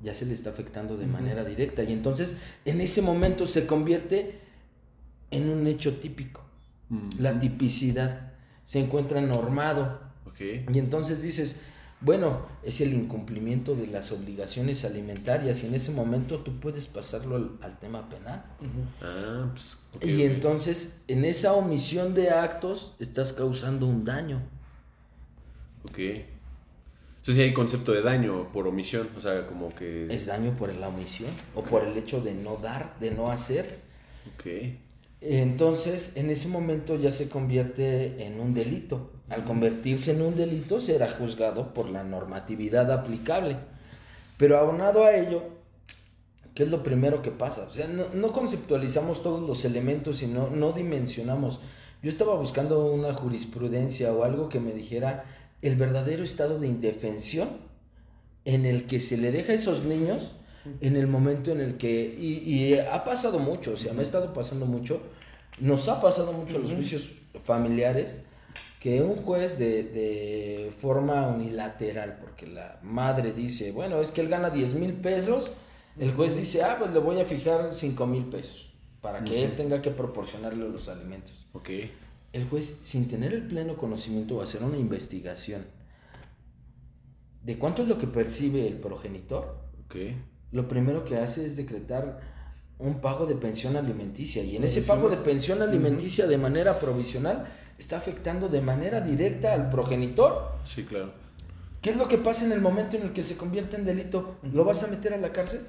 [0.00, 1.82] Ya se les está afectando de manera directa.
[1.82, 4.38] Y entonces en ese momento se convierte
[5.32, 6.44] en un hecho típico.
[7.18, 9.98] La tipicidad se encuentra normado.
[10.26, 10.40] Ok.
[10.72, 11.58] Y entonces dices,
[12.00, 17.34] bueno, es el incumplimiento de las obligaciones alimentarias y en ese momento tú puedes pasarlo
[17.34, 18.44] al, al tema penal.
[19.02, 19.76] Ah, pues.
[19.96, 24.40] ok, y entonces en esa omisión de actos estás causando un daño.
[25.90, 25.98] Ok.
[27.24, 29.08] Entonces sí hay concepto de daño por omisión.
[29.16, 30.14] O sea, como que.
[30.14, 33.78] Es daño por la omisión o por el hecho de no dar, de no hacer.
[34.34, 34.44] Ok.
[35.22, 39.10] Entonces, en ese momento ya se convierte en un delito.
[39.30, 43.56] Al convertirse en un delito, será juzgado por la normatividad aplicable.
[44.36, 45.44] Pero aunado a ello,
[46.54, 47.62] ¿qué es lo primero que pasa?
[47.62, 51.58] O sea, no, no conceptualizamos todos los elementos y no, no dimensionamos.
[52.02, 55.24] Yo estaba buscando una jurisprudencia o algo que me dijera
[55.64, 57.48] el verdadero estado de indefensión
[58.44, 60.32] en el que se le deja a esos niños
[60.80, 64.02] en el momento en el que, y, y ha pasado mucho, o sea, me ha
[64.02, 65.02] estado pasando mucho,
[65.60, 67.10] nos ha pasado mucho en los juicios
[67.44, 68.22] familiares,
[68.80, 74.28] que un juez de, de forma unilateral, porque la madre dice, bueno, es que él
[74.28, 75.52] gana 10 mil pesos,
[75.98, 79.56] el juez dice, ah, pues le voy a fijar 5 mil pesos, para que él
[79.56, 81.46] tenga que proporcionarle los alimentos.
[81.52, 81.70] Ok.
[82.34, 85.62] El juez, sin tener el pleno conocimiento, va a hacer una investigación
[87.44, 89.96] de cuánto es lo que percibe el progenitor, Ok.
[90.50, 92.20] lo primero que hace es decretar
[92.80, 94.42] un pago de pensión alimenticia.
[94.42, 97.46] Y en ese pago de pensión alimenticia de manera provisional
[97.78, 100.56] está afectando de manera directa al progenitor.
[100.64, 101.12] Sí, claro.
[101.80, 104.38] ¿Qué es lo que pasa en el momento en el que se convierte en delito?
[104.52, 105.60] ¿Lo vas a meter a la cárcel?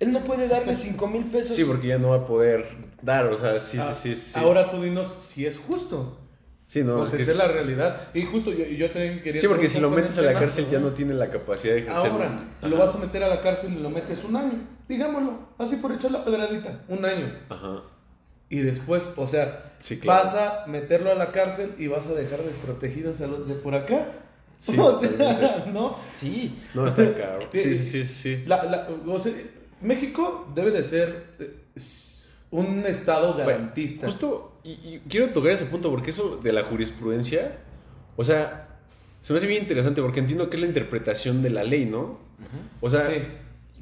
[0.00, 1.54] Él no puede darle 5 mil pesos.
[1.54, 2.66] Sí, porque ya no va a poder
[3.02, 4.38] dar, o sea, sí, Ah, sí, sí, sí.
[4.38, 6.16] Ahora tú dinos si es justo.
[6.66, 8.08] Sí, no, pues es esa es la realidad.
[8.14, 9.40] Y justo yo, yo también quería...
[9.40, 12.10] Sí, porque si lo metes a la cárcel ya no tiene la capacidad de ejercer.
[12.12, 14.52] Ahora, lo vas a meter a la cárcel y lo metes un año.
[14.88, 16.82] Digámoslo, así por echar la pedradita.
[16.88, 17.32] Un año.
[17.48, 17.82] Ajá.
[18.48, 20.22] Y después, o sea, Sí, claro.
[20.22, 23.74] vas a meterlo a la cárcel y vas a dejar desprotegidos a los de por
[23.74, 24.06] acá.
[24.58, 25.70] Sí, o sea, totalmente.
[25.72, 25.96] ¿no?
[26.14, 26.56] Sí.
[26.74, 27.48] No, está caro.
[27.52, 28.44] Sí, sí, sí, sí.
[28.46, 29.32] La- la- o sea,
[29.80, 31.54] México debe de ser eh,
[32.50, 34.06] un estado Bueno, garantista.
[34.06, 37.58] Justo, y, y quiero tocar ese punto porque eso de la jurisprudencia,
[38.16, 38.78] o sea,
[39.22, 42.18] se me hace bien interesante porque entiendo que es la interpretación de la ley, ¿no?
[42.80, 43.22] O sea, Sí.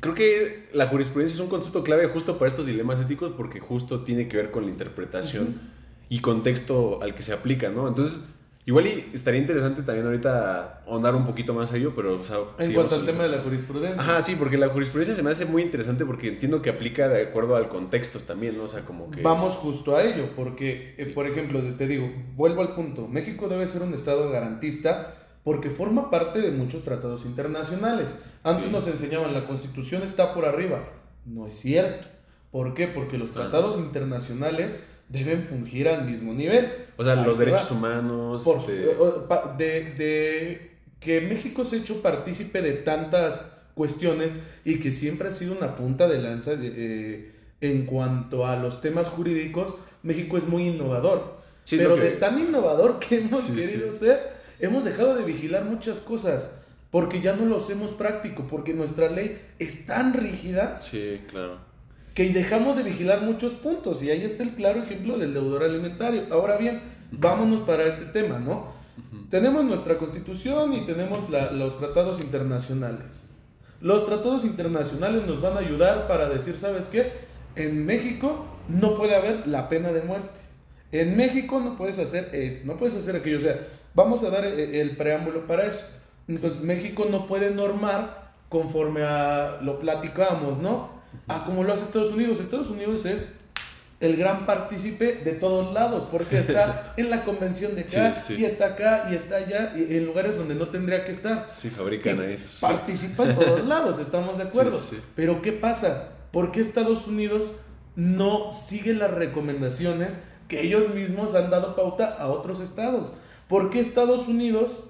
[0.01, 4.03] creo que la jurisprudencia es un concepto clave justo para estos dilemas éticos porque justo
[4.05, 5.61] tiene que ver con la interpretación
[6.09, 7.87] y contexto al que se aplica, ¿no?
[7.89, 8.25] Entonces,
[8.69, 12.37] igual y estaría interesante también ahorita ahondar un poquito más a ello, pero, o sea,
[12.59, 14.01] En cuanto al tema de la jurisprudencia.
[14.01, 17.23] Ajá, sí, porque la jurisprudencia se me hace muy interesante porque entiendo que aplica de
[17.23, 18.65] acuerdo al contexto también, ¿no?
[18.65, 19.23] O sea, como que...
[19.23, 23.67] Vamos justo a ello, porque, eh, por ejemplo, te digo, vuelvo al punto, México debe
[23.67, 28.19] ser un Estado garantista porque forma parte de muchos tratados internacionales.
[28.43, 28.71] Antes Sí.
[28.71, 30.81] nos enseñaban, la Constitución está por arriba.
[31.25, 32.07] No es cierto.
[32.51, 32.87] ¿Por qué?
[32.87, 34.79] Porque los tratados internacionales
[35.09, 36.71] deben fungir al mismo nivel.
[36.97, 37.77] O sea, Ahí los derechos va.
[37.77, 38.43] humanos...
[38.43, 43.45] Por- este, eh, eh, de, de que México se ha hecho partícipe de tantas
[43.75, 48.57] cuestiones y que siempre ha sido una punta de lanza de, eh, en cuanto a
[48.57, 51.39] los temas jurídicos, México es muy innovador.
[51.65, 53.99] Sí, pero que- de tan innovador que hemos Sí, querido sí.
[54.01, 56.55] ser, hemos dejado de vigilar muchas cosas
[56.91, 61.59] porque ya no lo hacemos práctico, porque nuestra ley es tan rígida Sí, claro.
[62.19, 66.25] Que dejamos de vigilar muchos puntos y ahí está el claro ejemplo del deudor alimentario.
[66.33, 68.73] Ahora bien, vámonos para este tema, ¿no?
[69.31, 73.25] Tenemos nuestra constitución y tenemos la- los tratados internacionales.
[73.81, 77.13] Los tratados internacionales nos van a ayudar para decir, ¿sabes qué?
[77.55, 80.41] En México no puede haber la pena de muerte.
[80.91, 83.39] En México no puedes hacer esto, no puedes hacer aquello.
[83.39, 85.87] O sea, vamos a dar eh, el preámbulo para eso.
[86.27, 90.98] Entonces, México no puede normar conforme a lo platicamos, ¿no?
[91.27, 92.41] A como lo hace Estados Unidos.
[92.41, 93.35] Estados Unidos es
[94.01, 98.41] el gran partícipe de todos lados, porque está en la convención de acá, Sí, sí.
[98.43, 101.47] y está acá, y está allá, y en lugares donde no tendría que estar.
[101.49, 102.49] Sí, fabrican a eso.
[102.49, 102.59] sí.
[102.61, 104.79] Participa en todos lados, estamos de acuerdo.
[104.79, 105.03] Sí, sí.
[105.17, 106.11] Pero ¿qué pasa?
[106.31, 107.51] ¿Por qué Estados Unidos
[107.97, 113.13] no sigue las recomendaciones que ellos mismos han dado pauta a otros estados?
[113.49, 114.85] ¿Por qué Estados Unidos,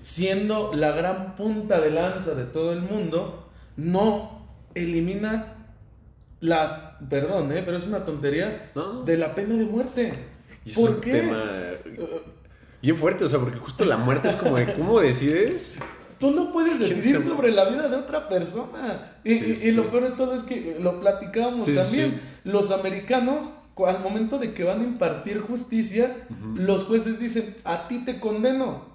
[0.00, 4.37] siendo la gran punta de lanza de todo el mundo, no
[4.82, 5.54] elimina
[6.40, 7.62] la, perdón, ¿eh?
[7.64, 9.02] pero es una tontería, No.
[9.02, 10.12] de la pena de muerte?
[10.64, 11.12] Y es ¿Por un qué?
[11.12, 12.22] tema Eh,
[12.82, 15.78] bien fuerte, o sea, porque justo la muerte es como de cómo decides.
[16.20, 19.18] Tú no puedes ¿Quién decidir sobre la vida de otra persona.
[19.24, 22.20] Y, Sí, y- lo peor de todo es que lo platicamos Sí, también.
[22.44, 23.50] Los americanos,
[23.86, 26.16] al momento de que van a impartir justicia,
[26.56, 28.86] los jueces dicen, a ti te condeno.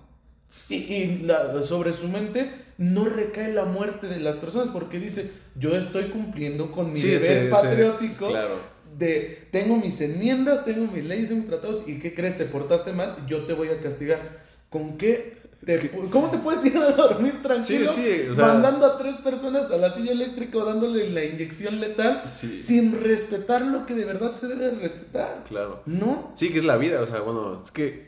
[0.69, 5.31] Y, y la- sobre su mente no recae la muerte de las personas porque dice,
[5.55, 8.27] yo estoy cumpliendo con mi Sí, deber sí, sí, patriótico.
[8.29, 8.55] claro.
[8.97, 12.37] De, tengo mis enmiendas, tengo mis leyes, tengo mis tratados, y ¿qué crees?
[12.37, 14.43] Te portaste mal, yo te voy a castigar.
[14.69, 15.41] ¿Con qué?
[15.65, 17.89] te- ¿Cómo te puedes ir a dormir tranquilo?
[17.91, 21.23] Sí, sí, o sea- mandando a tres personas a la silla eléctrica o dándole la
[21.23, 22.59] inyección letal Sí.
[22.61, 25.43] sin respetar lo que de verdad se debe respetar.
[25.47, 25.81] Claro.
[25.85, 26.31] No.
[26.35, 28.07] Sí, que es la vida, o sea, bueno, es que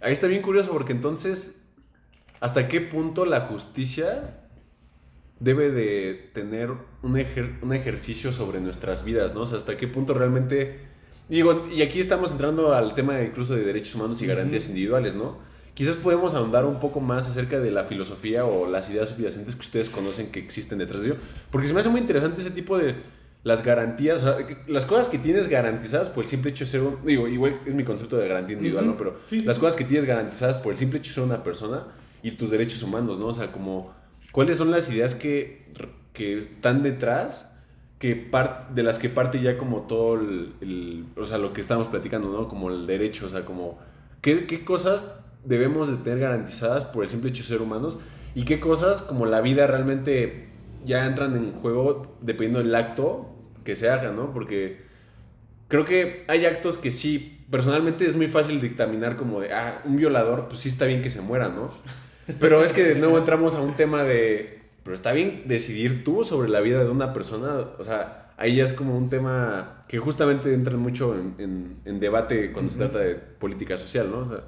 [0.00, 1.54] ahí está bien curioso porque entonces,
[2.42, 4.40] ¿hasta qué punto la justicia
[5.40, 6.70] debe de tener
[7.02, 9.40] un, ejer- un ejercicio sobre nuestras vidas, ¿no?
[9.42, 10.78] O sea, ¿hasta qué punto realmente...
[11.28, 15.38] Digo, y aquí estamos entrando al tema incluso de derechos humanos y garantías individuales, ¿no?
[15.74, 19.62] Quizás podemos ahondar un poco más acerca de la filosofía o las ideas subyacentes que
[19.62, 21.16] ustedes conocen que existen detrás de ello.
[21.50, 22.96] Porque se me hace muy interesante ese tipo de
[23.44, 26.70] las garantías, o sea, que- las cosas que tienes garantizadas por el simple hecho de
[26.70, 26.98] ser un...
[27.06, 28.86] Digo, igual es mi concepto de garantía individual.
[28.86, 28.96] ¿no?
[28.98, 29.60] Pero Sí, sí, las sí.
[29.60, 31.86] cosas que tienes garantizadas por el simple hecho de ser una persona
[32.22, 33.26] y tus derechos humanos, ¿no?
[33.26, 33.92] O sea, como...
[34.32, 35.66] ¿Cuáles son las ideas que,
[36.12, 37.50] que están detrás?
[37.98, 41.60] Que par- de las que parte ya como todo el, el- O sea, lo que
[41.60, 42.48] estamos platicando, ¿no?
[42.48, 43.78] Como el derecho, o sea, como...
[44.20, 47.98] ¿Qué, qué cosas debemos de tener garantizadas por el simple hecho de ser humanos?
[48.34, 50.48] Y qué cosas como la vida realmente
[50.86, 54.32] ya entran en juego dependiendo del acto que se haga, ¿no?
[54.32, 54.82] Porque
[55.68, 59.96] creo que hay actos que sí, personalmente es muy fácil dictaminar como de, ah, un
[59.96, 61.70] violador, pues sí está bien que se muera, ¿no?
[62.38, 66.24] Pero es que de nuevo entramos a un tema de pero está bien decidir tú
[66.24, 69.98] sobre la vida de una persona, o sea, ahí ya es como un tema que
[69.98, 74.18] justamente entra mucho en, en, debate cuando se trata de política social, ¿no?
[74.18, 74.44] O sea,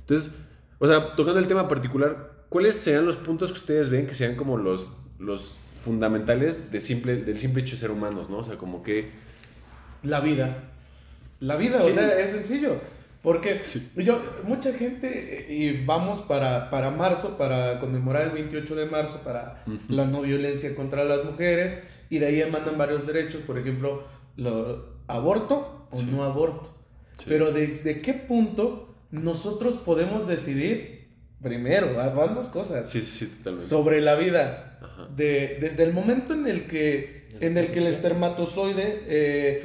[0.00, 0.32] entonces,
[0.78, 4.34] o sea, tocando el tema particular, ¿cuáles serían los puntos que ustedes ven que sean
[4.34, 8.38] como los, los fundamentales de simple, del simple hecho de ser humanos, ¿no?
[8.38, 9.10] O sea, como que...
[10.02, 10.64] La vida.
[11.40, 12.78] La vida, o sea, es sencillo.
[13.22, 13.60] Porque
[13.96, 19.64] yo, mucha gente, y vamos para, para marzo, para conmemorar el 28 de marzo, para
[19.88, 21.76] la no violencia contra las mujeres,
[22.10, 24.04] y de ahí mandan varios derechos, por ejemplo,
[24.36, 26.74] lo, aborto o no aborto.
[27.24, 31.08] Pero desde qué punto nosotros podemos decidir,
[31.40, 32.92] primero, van dos cosas,
[33.58, 34.80] sobre la vida,
[35.14, 39.60] de, desde el momento en el que, en el, que el espermatozoide eh,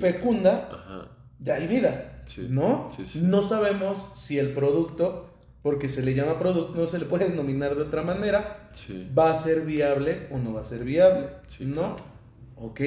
[0.00, 1.10] fecunda,
[1.42, 2.22] ya hay vida.
[2.48, 2.88] ¿no?
[3.22, 5.30] No sabemos si el producto,
[5.62, 8.70] porque se le llama producto, no se le puede denominar de otra manera,
[9.16, 11.28] va a ser viable o no va a ser viable,
[11.60, 11.96] ¿no?
[12.56, 12.80] Ok,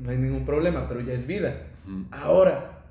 [0.00, 1.66] no hay ningún problema, pero ya es vida.
[2.10, 2.82] Ahora,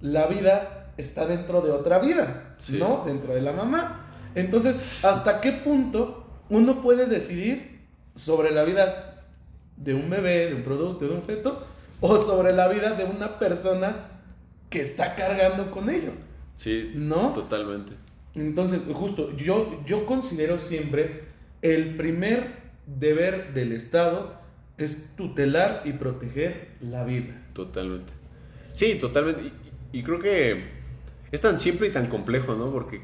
[0.00, 3.04] la vida está dentro de otra vida, ¿no?
[3.06, 4.06] Dentro de la mamá.
[4.34, 7.80] Entonces, ¿hasta qué punto uno puede decidir
[8.14, 9.24] sobre la vida
[9.76, 11.64] de un bebé, de un producto, de un feto,
[12.00, 14.09] o sobre la vida de una persona
[14.70, 16.12] que está cargando con ello.
[16.54, 17.32] Sí, ¿no?
[17.32, 17.92] Totalmente.
[18.34, 21.24] Entonces, justo, yo, yo considero siempre
[21.62, 24.40] el primer deber del Estado
[24.78, 27.42] es tutelar y proteger la vida.
[27.52, 28.12] Totalmente.
[28.72, 29.52] Sí, totalmente.
[29.92, 30.64] Y, creo que
[31.32, 32.70] es tan simple y tan complejo, ¿no?
[32.70, 33.02] Porque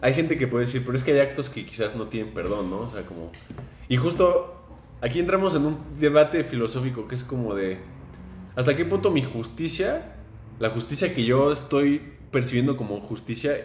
[0.00, 2.70] hay gente que puede decir, pero es que hay actos que quizás no tienen perdón,
[2.70, 2.80] ¿no?
[2.80, 3.32] O sea, como...
[3.88, 4.64] Y justo
[5.00, 7.78] aquí entramos en un debate filosófico que es como de,
[8.54, 10.14] ¿hasta qué punto mi justicia
[10.60, 13.56] la justicia que yo estoy percibiendo como justicia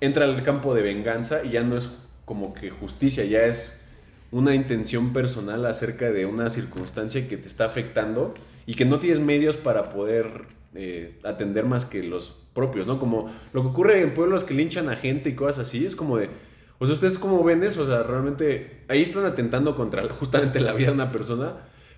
[0.00, 1.90] entra al campo de venganza y ya no es
[2.24, 3.84] como que justicia, ya es
[4.30, 8.32] una intención personal acerca de una circunstancia que te está afectando
[8.66, 12.98] y que no tienes medios para poder eh, atender más que los propios, ¿no?
[12.98, 16.16] Como lo que ocurre en pueblos que linchan a gente y cosas así, es como
[16.16, 16.30] de,
[16.78, 20.72] o sea, ustedes cómo ven eso, o sea, realmente ahí están atentando contra justamente la
[20.72, 21.56] vida de una persona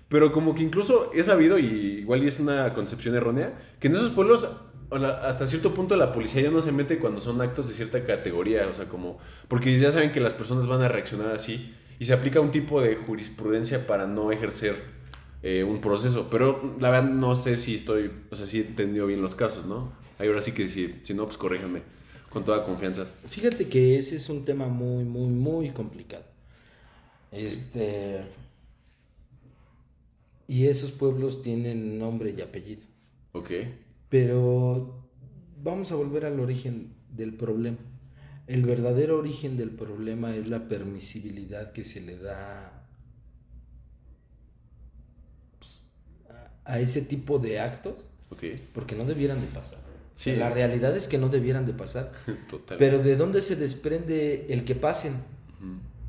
[0.09, 1.65] pero como que incluso he sabido, y
[1.99, 4.47] igual es una concepción errónea, que en esos pueblos
[4.89, 8.67] hasta cierto punto la policía ya no se mete cuando son actos de cierta categoría,
[8.71, 9.17] o sea, como,
[9.47, 12.81] porque ya saben que las personas van a reaccionar así y se aplica un tipo
[12.81, 14.75] de jurisprudencia para no ejercer
[15.43, 19.07] eh, un proceso, pero la verdad no sé si estoy, o sea, si he entendido
[19.07, 19.91] bien los casos, ¿no?
[20.19, 21.81] Ahí ahora sí que si, si no, pues corríjanme
[22.29, 23.07] con toda confianza.
[23.27, 26.23] Fíjate que ese es un tema muy, muy, muy complicado.
[27.31, 28.46] Este...
[30.47, 32.83] Y esos pueblos tienen nombre y apellido.
[33.33, 33.51] Ok.
[34.09, 35.09] Pero
[35.61, 37.77] vamos a volver al origen del problema.
[38.47, 42.87] El verdadero origen del problema es la permisibilidad que se le da
[45.59, 45.83] pues,
[46.63, 48.05] a ese tipo de actos.
[48.29, 48.55] Okay.
[48.73, 49.79] Porque no debieran de pasar.
[50.13, 50.35] Sí.
[50.35, 52.13] La realidad es que no debieran de pasar.
[52.49, 52.77] Total.
[52.77, 55.15] Pero ¿de dónde se desprende el que pasen?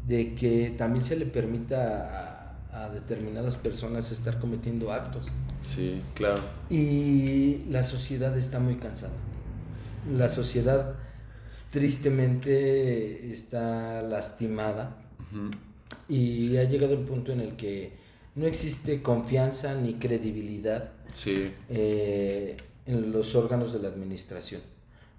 [0.07, 2.38] De que también se le permita
[2.79, 5.27] a determinadas personas estar cometiendo actos.
[5.63, 6.41] Sí, claro.
[6.71, 9.13] Y la sociedad está muy cansada.
[10.17, 10.95] La sociedad
[11.71, 14.97] tristemente está lastimada
[16.09, 17.93] y ha llegado el punto en el que
[18.35, 20.93] no existe confianza ni credibilidad
[21.69, 24.63] eh, en los órganos de la administración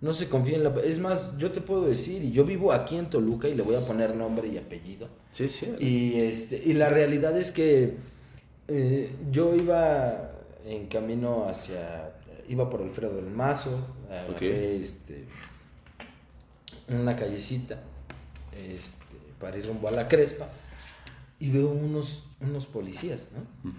[0.02, 0.70] no se confía en la...
[0.84, 3.76] Es más, yo te puedo decir, y yo vivo aquí en Toluca y le voy
[3.76, 5.10] a poner nombre y apellido.
[5.32, 5.74] Sí, sí.
[5.80, 7.96] Y, este, y la realidad es que
[8.68, 10.32] eh, yo iba
[10.66, 12.14] en camino hacia...
[12.48, 13.80] Iba por Alfredo del Mazo,
[14.34, 14.82] okay.
[14.82, 15.26] este,
[16.88, 17.80] una callecita
[18.58, 20.50] este, para ir rumbo a la Crespa
[21.38, 23.72] y veo unos, unos policías, ¿no?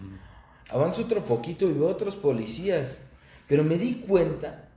[0.69, 3.01] Avanzo otro poquito y veo otros policías,
[3.49, 4.69] pero me di cuenta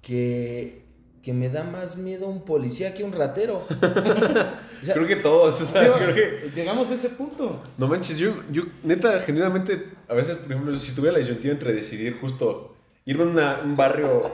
[0.00, 0.82] que
[1.22, 3.62] que me da más miedo un policía que un ratero.
[4.82, 6.50] creo que todos, o sea, creo que...
[6.54, 7.60] Llegamos a ese punto.
[7.78, 11.72] No manches, yo, yo neta, genuinamente, a veces, por ejemplo, si tuviera la disyuntiva entre
[11.72, 14.30] decidir justo irme a un barrio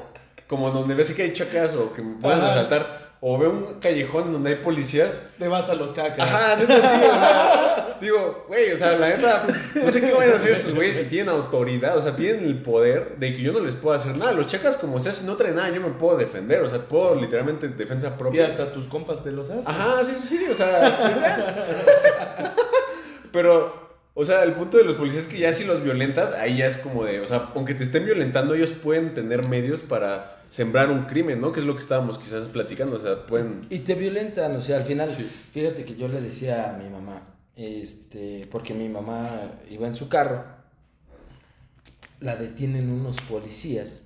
[0.47, 4.33] como donde ves que hay chacas o que me puedan asaltar o veo un callejón
[4.33, 5.23] donde hay policías.
[5.39, 6.21] Te vas a los chacas.
[6.21, 10.31] Ajá, neta sí, o sea, digo, güey, o sea, la neta, no sé qué van
[10.31, 13.53] a hacer estos güeyes y tienen autoridad, o sea, tienen el poder de que yo
[13.53, 14.33] no les puedo hacer nada.
[14.33, 17.17] Los chacas, como sea, si no traen nada, yo me puedo defender, o sea, puedo
[17.17, 18.43] literalmente defensa propia.
[18.43, 19.65] Y hasta tus compas te los hacen.
[19.67, 21.65] Ajá, sí, sí, sí, o sea,
[23.33, 26.59] Pero, o sea, el punto de los policías es que ya si los violentas, ahí
[26.59, 30.38] ya es como de, o sea, aunque te estén violentando, ellos pueden tener medios para
[30.49, 31.53] sembrar un crimen, ¿no?
[31.53, 33.67] Que es lo que estábamos quizás platicando, o sea, pueden...
[33.71, 35.09] Y te violentan, o sea, al final,
[35.53, 37.23] fíjate que yo le decía a mi mamá,
[37.57, 40.45] este, porque mi mamá iba en su carro,
[42.21, 44.03] la detienen unos policías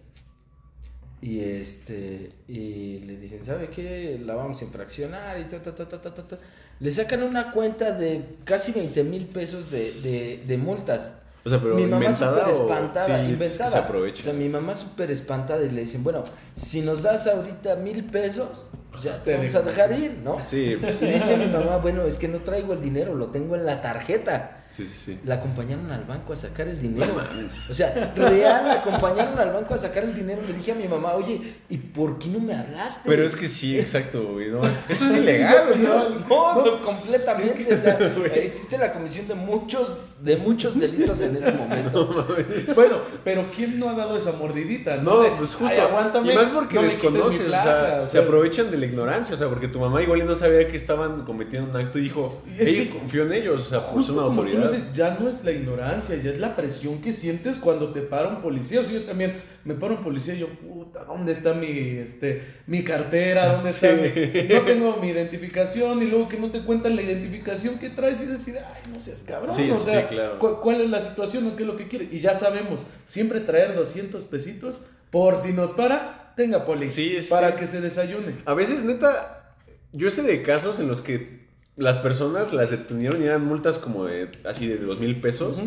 [1.23, 4.21] y este y le dicen, ¿sabe qué?
[4.23, 6.39] La vamos a infraccionar y ta, ta, ta, ta, ta, ta, ta.
[6.81, 11.15] Le sacan una cuenta de casi 20 mil pesos de, de, de multas.
[11.45, 13.71] O sea, pero mi mamá inventada súper o espantada, sí, inventada.
[13.71, 14.21] se aprovecha.
[14.21, 18.05] O sea, mi mamá súper espantada y le dicen, bueno, si nos das ahorita mil
[18.05, 20.39] pesos, pues ya te vamos a dejar ir, ¿no?
[20.45, 23.57] Sí, pues, Y dice mi mamá, bueno, es que no traigo el dinero, lo tengo
[23.57, 24.62] en la tarjeta.
[24.73, 25.19] Sí, sí, sí.
[25.25, 27.07] La acompañaron al banco a sacar el dinero.
[27.07, 27.69] No mames.
[27.71, 30.43] O sea, real, la acompañaron al banco a sacar el dinero.
[30.47, 33.03] Le dije a mi mamá, oye, ¿y por qué no me hablaste?
[33.09, 34.49] Pero es que sí, exacto, güey.
[34.51, 34.63] no.
[34.89, 35.89] Eso es ilegal, o sea,
[36.29, 37.75] No, No, completamente.
[37.75, 37.99] o sea,
[38.35, 42.27] existe la comisión de muchos, de muchos delitos en ese momento.
[42.75, 44.97] Bueno, pero ¿quién no ha dado esa mordidita?
[44.97, 45.67] No, De, pues justo.
[45.73, 49.35] "Ay, aguántame, y más porque desconoces, o sea, placa", o se aprovechan de la ignorancia,
[49.35, 52.43] o sea, porque tu mamá igual no sabía que estaban cometiendo un acto y dijo,
[52.59, 54.87] ella que- confió en ellos, o sea, pues una como autoridad.
[54.89, 58.29] dices, ya no es la ignorancia, ya es la presión que sientes cuando te para
[58.29, 58.81] un policía.
[58.81, 62.43] O sea, yo también me paro un policía y yo, puta, ¿dónde está mi, este,
[62.67, 63.53] mi cartera?
[63.55, 67.79] ¿Dónde está mi- No tengo mi identificación y luego que no te cuentan la identificación
[67.79, 69.55] que traes y decir, ay, no seas cabrón.
[69.55, 70.39] Sí, o sea, sí, claro.
[70.39, 72.09] cu- ¿cuál es la situación o qué es lo que quiere?
[72.11, 76.89] Y ya sabemos, siempre traer 200 pesitos por si nos para, tenga poli.
[77.29, 78.37] Para que se desayune.
[78.47, 79.55] A veces, neta,
[79.93, 81.42] yo sé de casos en los que
[81.77, 85.63] las personas las detenieron y eran multas como de, así de dos mil pesos,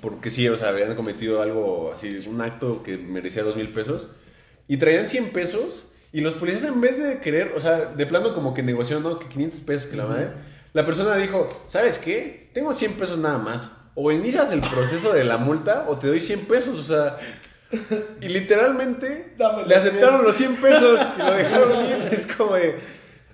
[0.00, 4.08] porque sí, o sea, habían cometido algo así, un acto que merecía dos mil pesos,
[4.68, 8.34] y traían 100 pesos, y los policías en vez de querer, o sea, de plano
[8.34, 9.18] como que negociaron, ¿no?
[9.18, 10.30] Que 500 pesos, que la madre,
[10.72, 12.50] la persona dijo, ¿sabes qué?
[12.52, 13.72] Tengo 100 pesos nada más.
[13.94, 17.16] O inicias el proceso de la multa o te doy 100 pesos, o sea...
[18.22, 19.34] Y literalmente
[19.66, 22.08] le aceptaron los 100 pesos y lo dejaron ir.
[22.12, 22.76] Es como de...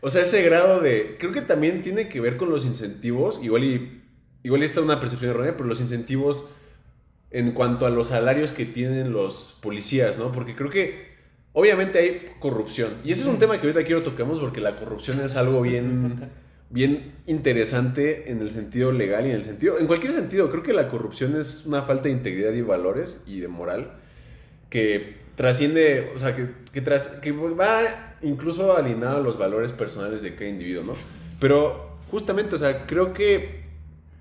[0.04, 1.16] O sea, ese grado de...
[1.18, 3.40] Creo que también tiene que ver con los incentivos.
[3.42, 4.02] Igual y...
[4.42, 6.44] Igual y está una percepción errónea, pero los incentivos
[7.30, 10.30] en cuanto a los salarios que tienen los policías, ¿no?
[10.30, 11.06] Porque creo que
[11.54, 12.90] obviamente hay corrupción.
[13.02, 16.28] Y ese es un tema que ahorita quiero tocamos porque la corrupción es algo bien,
[16.68, 20.50] bien interesante en el sentido legal y en el sentido, en cualquier sentido.
[20.50, 23.94] Creo que la corrupción es una falta de integridad y valores y de moral
[24.74, 30.20] que trasciende, o sea, que, que, tras, que va incluso alineado a los valores personales
[30.22, 30.92] de cada individuo, ¿no?
[31.38, 33.62] Pero justamente, o sea, creo que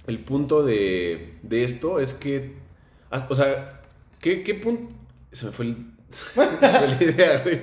[0.05, 2.53] el punto de, de esto es que,
[3.29, 3.81] o sea,
[4.21, 4.93] ¿qué, qué punto?
[5.31, 5.77] Se me fue, el,
[6.11, 7.59] se me fue la idea, güey.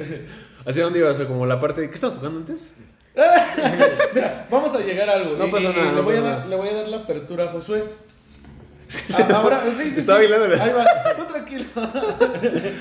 [0.67, 1.11] ¿Hacia dónde iba?
[1.11, 1.91] O sea, como la parte de...
[1.91, 2.75] ¿Qué estabas tocando antes?
[4.15, 5.37] Mira, vamos a llegar a algo.
[5.37, 6.47] No pasa le, no a pasa dar, nada.
[6.47, 7.85] le voy a dar la apertura a Josué.
[9.19, 10.27] Ah, ahora, sí, sí, Estaba sí.
[10.29, 10.63] bailando.
[10.63, 11.65] Ahí va, tú tranquilo.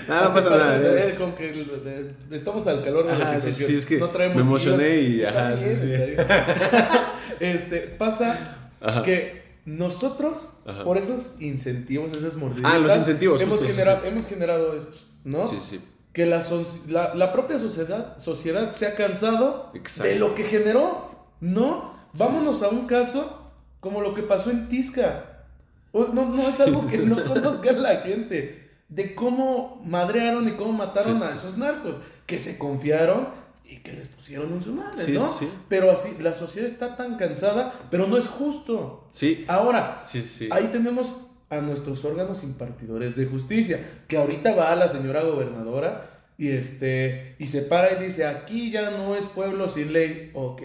[0.07, 0.77] Nada, no pasa nada.
[0.77, 1.83] eh, es- Con que el-
[2.29, 3.69] de- estamos al calor de la Ajá, sí, situación.
[3.69, 6.15] sí, es que no traemos me emocioné y- ajá, sí, sí.
[7.39, 9.03] Este, pasa Ajá.
[9.03, 10.83] que nosotros, Ajá.
[10.83, 14.07] por esos incentivos, esas mordiditas, Ah, los incentivos, hemos, justo, sí, generado, sí.
[14.07, 15.45] hemos generado esto, ¿no?
[15.45, 15.79] Sí, sí.
[16.11, 20.09] Que la, so- la, la propia sociedad, sociedad se ha cansado Exacto.
[20.09, 21.93] de lo que generó, ¿no?
[22.17, 25.38] Vámonos a un caso como lo que pasó en Tisca.
[25.93, 28.69] No, no es algo que no conozca la gente.
[28.89, 31.97] De cómo madrearon y cómo mataron Sí, a esos narcos.
[32.25, 33.29] Que se confiaron
[33.63, 35.21] y que les pusieron en su madre, Sí, ¿no?
[35.27, 35.51] sí, sí.
[35.67, 39.07] Pero así, la sociedad está tan cansada, pero no es justo.
[39.11, 39.45] Sí.
[39.47, 40.47] Ahora, Sí, sí.
[40.51, 41.17] Ahí tenemos
[41.51, 47.35] a nuestros órganos impartidores de justicia, que ahorita va a la señora gobernadora y este
[47.39, 50.61] y se para y dice, "Aquí ya no es pueblo sin ley." Ok.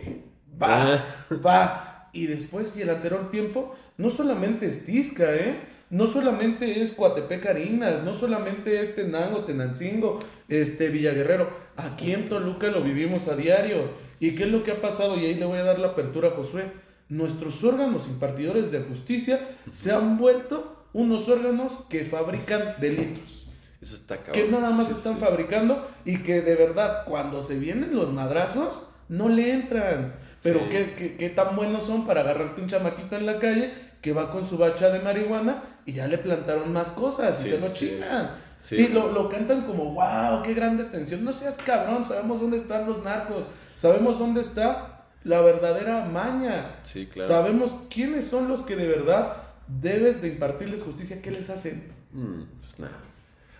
[0.62, 1.04] Va, Ah.
[1.44, 1.93] va.
[2.14, 5.56] Y después y el anterior tiempo no solamente es Tisca, ¿eh?
[5.90, 11.50] No solamente es Coatepec Arinas, no solamente es Tenango, Tenancingo, este Villaguerrero.
[11.76, 13.90] Aquí en Toluca lo vivimos a diario.
[14.18, 15.18] ¿Y qué es lo que ha pasado?
[15.18, 16.70] Y ahí le voy a dar la apertura a Josué.
[17.08, 19.38] Nuestros órganos impartidores de justicia
[19.70, 23.46] se han vuelto unos órganos que fabrican delitos.
[23.80, 24.32] Eso está cabrón.
[24.32, 25.20] Que nada más Sí, están sí.
[25.20, 30.14] fabricando y que de verdad cuando se vienen los madrazos no le entran.
[30.44, 30.66] Pero Sí.
[30.70, 34.30] ¿qué, qué, qué tan buenos son para agarrarte un chamaquito en la calle que va
[34.30, 37.68] con su bacha de marihuana y ya le plantaron más cosas y Sí, se lo
[37.68, 37.74] sí.
[37.90, 38.30] chingan.
[38.60, 38.76] Sí.
[38.76, 41.24] Y lo, lo cantan como, wow, qué gran detención.
[41.24, 43.44] No seas cabrón, sabemos dónde están los narcos.
[43.74, 46.76] Sabemos dónde está la verdadera maña.
[46.82, 47.28] Sí, claro.
[47.28, 49.36] Sabemos quiénes son los que de verdad
[49.68, 51.20] debes de impartirles justicia.
[51.20, 51.90] ¿Qué les hacen?
[52.12, 52.92] Mm, pues nada.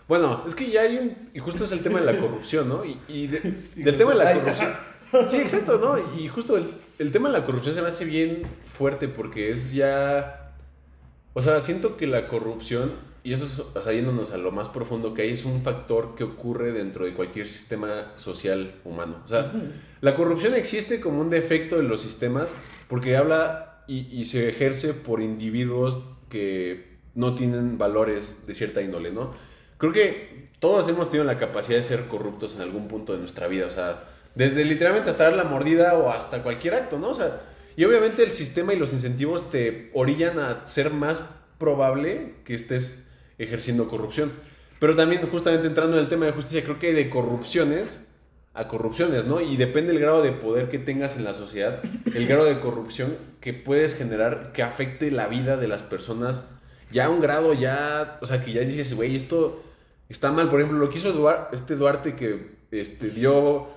[0.07, 1.15] Bueno, es que ya hay un.
[1.33, 2.85] Y justo es el tema de la corrupción, ¿no?
[2.85, 3.39] Y, y de-
[3.75, 4.73] del tema de la corrupción.
[5.27, 6.19] Sí, exacto, ¿no?
[6.19, 8.43] Y justo el, el tema de la corrupción se me hace bien
[8.73, 10.53] fuerte porque es ya.
[11.33, 12.93] O sea, siento que la corrupción,
[13.23, 16.15] y eso es, o sea, yéndonos a lo más profundo que hay, es un factor
[16.15, 19.21] que ocurre dentro de cualquier sistema social humano.
[19.25, 19.51] O sea,
[20.01, 22.55] la corrupción existe como un defecto de los sistemas
[22.87, 25.99] porque habla y, y se ejerce por individuos
[26.29, 29.33] que no tienen valores de cierta índole, ¿no?
[29.77, 33.47] Creo que todos hemos tenido la capacidad de ser corruptos en algún punto de nuestra
[33.47, 34.03] vida, o sea,
[34.35, 37.09] desde literalmente hasta dar la mordida o hasta cualquier acto, ¿no?
[37.09, 37.41] O sea,
[37.75, 41.23] y obviamente el sistema y los incentivos te orillan a ser más
[41.57, 43.07] probable que estés
[43.37, 44.31] ejerciendo corrupción.
[44.79, 48.09] Pero también justamente entrando en el tema de justicia, creo que hay de corrupciones
[48.53, 49.41] a corrupciones, ¿no?
[49.41, 51.81] Y depende el grado de poder que tengas en la sociedad,
[52.13, 56.47] el grado de corrupción que puedes generar que afecte la vida de las personas
[56.91, 59.61] ya a un grado ya, o sea, que ya dices, güey, esto
[60.07, 60.49] está mal.
[60.49, 63.67] Por ejemplo, lo que hizo Duarte, este Duarte que este, dio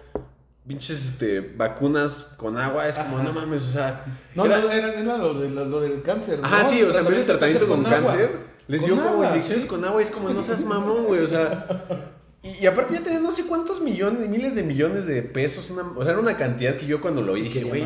[0.69, 4.05] pinches este, vacunas con agua, es como, no mames, o sea...
[4.35, 6.41] No, era, no, era, era lo, de, lo, del cáncer.
[6.43, 8.31] Ajá, sí, o sea, en vez de tratamiento con, cáncer,
[8.69, 12.15] les dio como inyecciones con agua, es como, no seas mamón, güey, o sea...
[12.43, 16.13] Y, aparte ya tenía no sé cuántos millones, miles de millones de pesos, o sea,
[16.13, 17.85] era una cantidad que yo cuando lo vi dije, güey...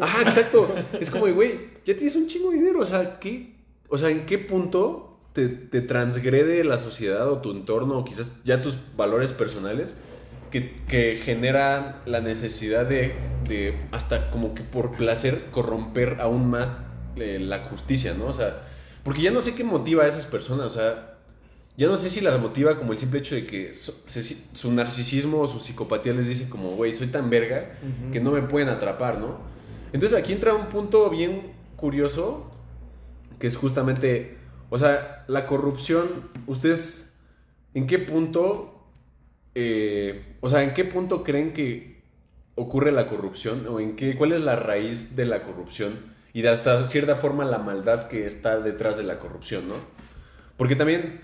[0.00, 0.72] Ajá, exacto.
[1.00, 3.56] Es como, güey, ya tienes un chingo de dinero, o sea, ¿qué,
[3.88, 8.30] o sea, ¿en qué punto te, te, transgrede la sociedad o tu entorno o quizás
[8.44, 9.96] ya tus valores personales
[10.50, 13.14] que, que generan la necesidad de,
[13.48, 16.74] de, hasta como que por placer corromper aún más
[17.16, 18.26] eh, la justicia, ¿no?
[18.26, 18.62] O sea,
[19.02, 21.18] porque ya no sé qué motiva a esas personas, o sea,
[21.76, 25.46] ya no sé si las motiva como el simple hecho de que su, narcisismo o
[25.46, 27.78] su psicopatía les dice como, güey, soy tan verga
[28.12, 29.38] que no me pueden atrapar, ¿no?
[29.92, 32.50] Entonces aquí entra un punto bien curioso
[33.38, 34.36] que es justamente,
[34.68, 37.14] o sea, la corrupción, ustedes,
[37.72, 38.79] ¿en qué punto,
[39.54, 42.00] eh, o sea, en qué punto creen que
[42.54, 46.50] ocurre la corrupción o en qué, cuál es la raíz de la corrupción y de
[46.50, 49.74] hasta cierta forma la maldad que está detrás de la corrupción, ¿no?
[50.56, 51.22] Porque también,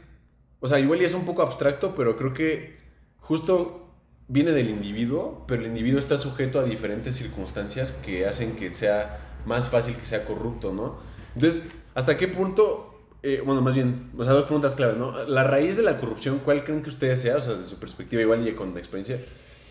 [0.60, 2.78] o sea, igual y es un poco abstracto, pero creo que
[3.18, 3.92] justo
[4.28, 9.20] viene del individuo, pero el individuo está sujeto a diferentes circunstancias que hacen que sea
[9.44, 10.96] más fácil que sea corrupto, ¿no?
[11.34, 12.95] Entonces, ¿hasta qué punto,
[13.28, 15.24] eh, bueno, más bien, o sea, dos preguntas claves, ¿no?
[15.24, 18.22] La raíz de la corrupción, ¿cuál creen que ustedes sea, o sea, desde su perspectiva
[18.22, 19.20] igual y con experiencia,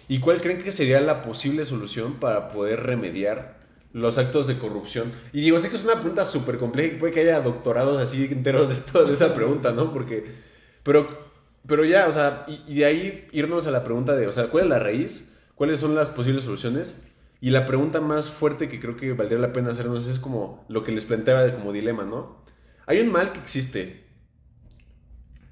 [0.09, 3.59] y cuál creen que sería la posible solución para poder remediar
[3.93, 5.13] los actos de corrupción?
[5.31, 8.25] Y digo, sé que es una pregunta súper compleja y puede que haya doctorados así
[8.25, 9.93] enteros de, esto, de esa pregunta, ¿no?
[9.93, 10.25] Porque,
[10.83, 11.07] pero,
[11.65, 14.47] pero ya, o sea, y, y de ahí irnos a la pregunta de, o sea,
[14.47, 15.33] ¿cuál es la raíz?
[15.55, 17.07] ¿Cuáles son las posibles soluciones?
[17.39, 20.83] Y la pregunta más fuerte que creo que valdría la pena hacernos es como lo
[20.83, 22.43] que les planteaba como dilema, ¿no?
[22.87, 24.05] Hay un mal que existe.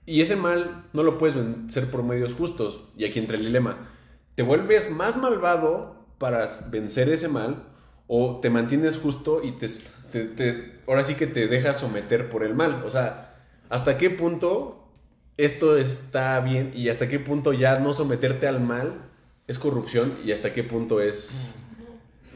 [0.05, 2.81] Y ese mal no lo puedes vencer por medios justos.
[2.97, 3.89] Y aquí entra el dilema.
[4.36, 7.63] ¿Te vuelves más malvado para vencer ese mal?
[8.07, 9.67] ¿O te mantienes justo y te,
[10.25, 12.84] te, ahora sí que te dejas someter por el mal?
[12.86, 14.91] O sea, ¿hasta qué punto
[15.38, 19.09] esto está bien y hasta qué punto ya no someterte al mal
[19.47, 21.63] es corrupción y hasta qué punto es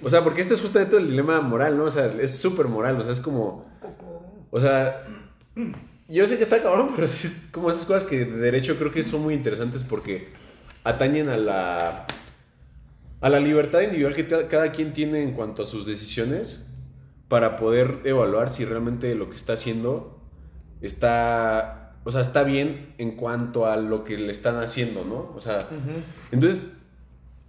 [0.03, 1.85] o sea, porque este es justamente el dilema moral, ¿no?
[1.85, 3.65] O sea, es súper moral, o sea, es como...
[4.51, 5.03] O sea,
[6.07, 9.03] yo sé que está cabrón, pero es como esas cosas que de derecho creo que
[9.03, 10.29] son muy interesantes porque
[10.83, 12.07] atañen a la...
[13.19, 16.71] A la libertad individual que cada quien tiene en cuanto a sus decisiones
[17.27, 20.21] para poder evaluar si realmente lo que está haciendo
[20.81, 25.33] está, o sea, está bien en cuanto a lo que le están haciendo, ¿no?
[25.35, 25.67] O sea,
[26.31, 26.76] entonces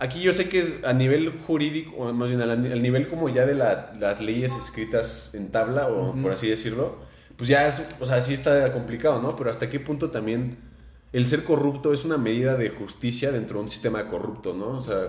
[0.01, 3.55] Aquí yo sé que a nivel jurídico, o más bien al, nivel como ya de
[3.55, 6.99] las leyes escritas en tabla, o por así decirlo,
[7.37, 9.37] pues ya es, o sea, sí está complicado, ¿no?
[9.37, 10.59] Pero hasta qué punto también
[11.13, 14.79] el ser corrupto es una medida de justicia dentro de un sistema corrupto, ¿no?
[14.79, 15.09] O sea,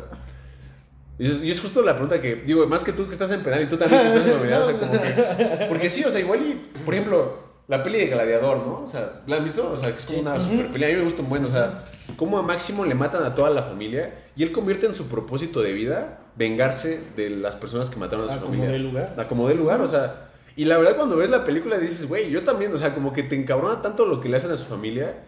[1.19, 3.65] y es, justo la pregunta que, digo, más que tú que estás en penal y
[3.67, 6.39] tú también que estás en penal, o sea, como que, porque sí, o sea, igual
[6.41, 8.82] y, por ejemplo, la peli de Gladiador, ¿no?
[8.84, 9.72] O sea, ¿la han visto?
[9.72, 11.49] O sea, que es como una super peli, a mí me gusta un buen, o
[11.49, 15.07] sea cómo a Máximo le matan a toda la familia y él convierte en su
[15.07, 18.65] propósito de vida vengarse de las personas que mataron a su familia.
[18.65, 19.15] Acomodé lugar.
[19.17, 20.30] Acomodé lugar, o sea.
[20.55, 23.24] Y la verdad, cuando ves la película dices, güey, yo también, o sea, como que
[23.24, 25.24] te encabrona tanto lo que le hacen a su familia,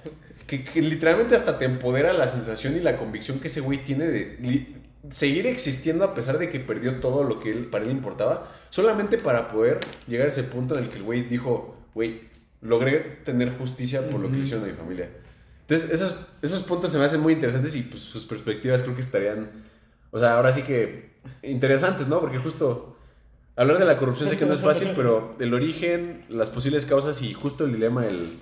[0.48, 4.76] que, literalmente hasta te empodera la sensación y la convicción que ese güey tiene de
[5.10, 9.18] seguir existiendo a pesar de que perdió todo lo que él, para él importaba, solamente
[9.18, 12.31] para poder llegar a ese punto en el que el güey dijo, güey,
[12.62, 15.10] logré tener justicia por lo que hicieron a mi familia.
[15.62, 19.02] Entonces, esos, esos puntos se me hacen muy interesantes y pues, sus perspectivas creo que
[19.02, 19.50] estarían,
[20.12, 21.12] o sea, ahora sí que
[21.44, 22.20] interesantes, ¿no?
[22.20, 22.98] Porque justo
[23.56, 27.22] hablar de la corrupción sé que no es fácil, pero el origen, las posibles causas
[27.22, 28.40] y justo el dilema, el,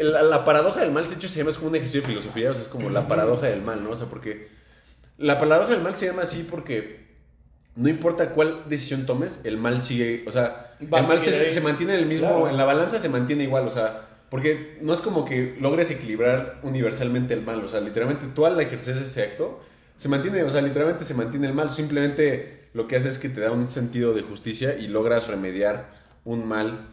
[0.00, 2.54] la paradoja del mal, de hecho, se llama es como un ejercicio de filosofía, o
[2.54, 3.90] sea, es como la paradoja del mal, ¿no?
[3.90, 4.48] O sea, porque
[5.18, 6.99] la paradoja del mal se llama así porque
[7.76, 11.94] no importa cuál decisión tomes, el mal sigue, o sea, el mal se, se, mantiene
[11.94, 15.24] en el mismo, en la balanza se mantiene igual, o sea, porque no es como
[15.24, 17.62] que logres equilibrar universalmente el mal.
[17.64, 19.60] O sea, literalmente tú al ejercer ese acto,
[19.96, 21.68] se mantiene, o sea, literalmente se mantiene el mal.
[21.68, 25.90] Simplemente lo que hace es que te da un sentido de justicia y logras remediar
[26.24, 26.88] un mal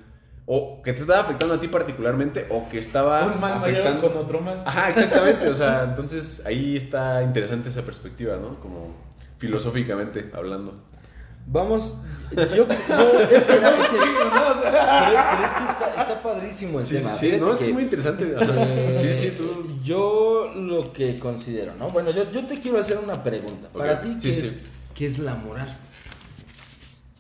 [0.48, 4.18] o que te estaba afectando a ti particularmente o que estaba Un mal afectando con
[4.18, 4.64] otro mal.
[4.66, 8.60] Ajá, exactamente, o sea, entonces ahí está interesante esa perspectiva, ¿no?
[8.62, 8.96] Como
[9.38, 10.84] filosóficamente hablando.
[11.50, 11.96] Vamos,
[12.36, 13.98] yo, yo es que, ¿sabes qué?
[13.98, 17.10] pero, pero es que está, está padrísimo el Sí, tema.
[17.10, 18.36] sí, no, es que que, es muy interesante.
[18.38, 19.80] eh, Sí, sí, tú.
[19.82, 21.90] Yo lo que considero, ¿no?
[21.90, 23.70] Bueno, yo, yo te quiero hacer una pregunta.
[23.70, 24.42] Para ti, ¿qué, sí, sí.
[24.42, 24.60] es,
[24.94, 25.74] ¿qué es la moral?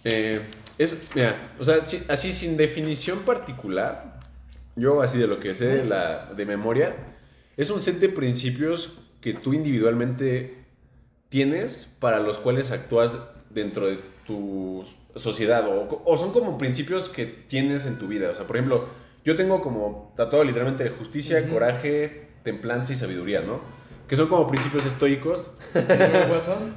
[0.03, 0.41] Eh,
[0.78, 4.20] es, mira, o sea, sí- así sin definición particular,
[4.76, 6.95] yo así de lo que sé de, la, de memoria,
[7.55, 8.91] es un set de principios
[9.22, 10.65] que tú individualmente
[11.30, 13.19] tienes para los cuales actúas
[13.49, 14.84] dentro de tu
[15.15, 18.30] sociedad o, o son como principios que tienes en tu vida.
[18.32, 18.88] O sea, por ejemplo,
[19.25, 23.59] yo tengo como tatuado literalmente de justicia, coraje, templanza y sabiduría, ¿no?
[24.07, 25.57] Que son como principios estoicos.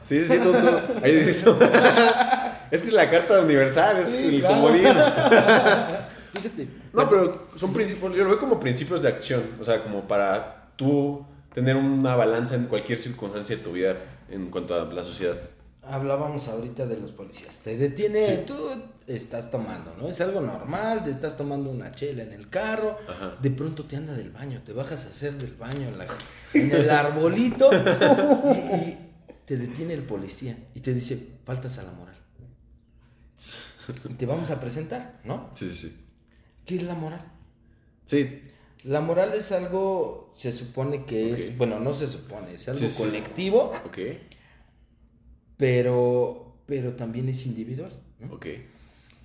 [0.02, 0.68] Sí, sí, sí, tú, tú.
[1.02, 1.58] Ahí dice eso.
[2.70, 4.54] es que es la carta universal, es Sí, el claro.
[4.56, 4.82] comodín.
[6.32, 6.68] Fíjate.
[6.92, 10.70] No, pero son principios, yo lo veo como principios de acción, o sea, como para
[10.76, 11.24] tú
[11.54, 13.96] tener una balanza en cualquier circunstancia de tu vida
[14.30, 15.36] en cuanto a la sociedad.
[15.82, 17.58] Hablábamos ahorita de los policías.
[17.60, 18.42] Te detiene, Sí.
[18.46, 18.56] tú
[19.06, 20.08] estás tomando, ¿no?
[20.08, 23.36] Es algo normal, te estás tomando una chela en el carro, Ajá.
[23.40, 26.06] de pronto te anda del baño, te bajas a hacer del baño en, la-
[26.54, 27.70] en el arbolito
[28.54, 28.98] y, y
[29.46, 32.16] te detiene el policía y te dice, faltas a la moral.
[34.08, 35.50] Y te vamos a presentar, ¿no?
[35.54, 35.96] Sí, sí, sí.
[36.64, 37.24] ¿Qué es la moral?
[38.04, 38.42] Sí,
[38.84, 42.86] La moral es algo, se supone que es, bueno, no se supone, es algo Sí,
[42.86, 43.02] sí.
[43.02, 43.98] colectivo, ok,
[45.56, 48.34] pero, pero también es individual, ¿no?
[48.34, 48.46] ok.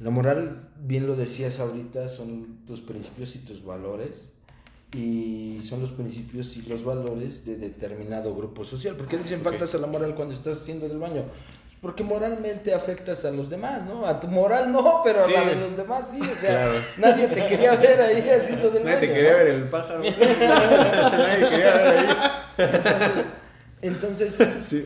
[0.01, 4.33] La moral, bien lo decías ahorita, son tus principios y tus valores.
[4.93, 8.95] Y son los principios y los valores de determinado grupo social.
[8.95, 11.23] ¿Por qué dicen faltas a la moral cuando estás haciendo del baño?
[11.82, 14.07] Porque moralmente afectas a los demás, ¿no?
[14.07, 15.36] A tu moral no, pero Sí.
[15.36, 16.19] a la de los demás sí.
[16.19, 16.80] O sea, Claro.
[16.97, 19.07] nadie te quería ver ahí haciendo del Nadie baño.
[19.07, 19.38] te quería ¿no?
[19.38, 19.99] ver el pájaro.
[20.03, 22.07] Nadie quería ver ahí.
[23.82, 24.86] Entonces, entonces, Sí.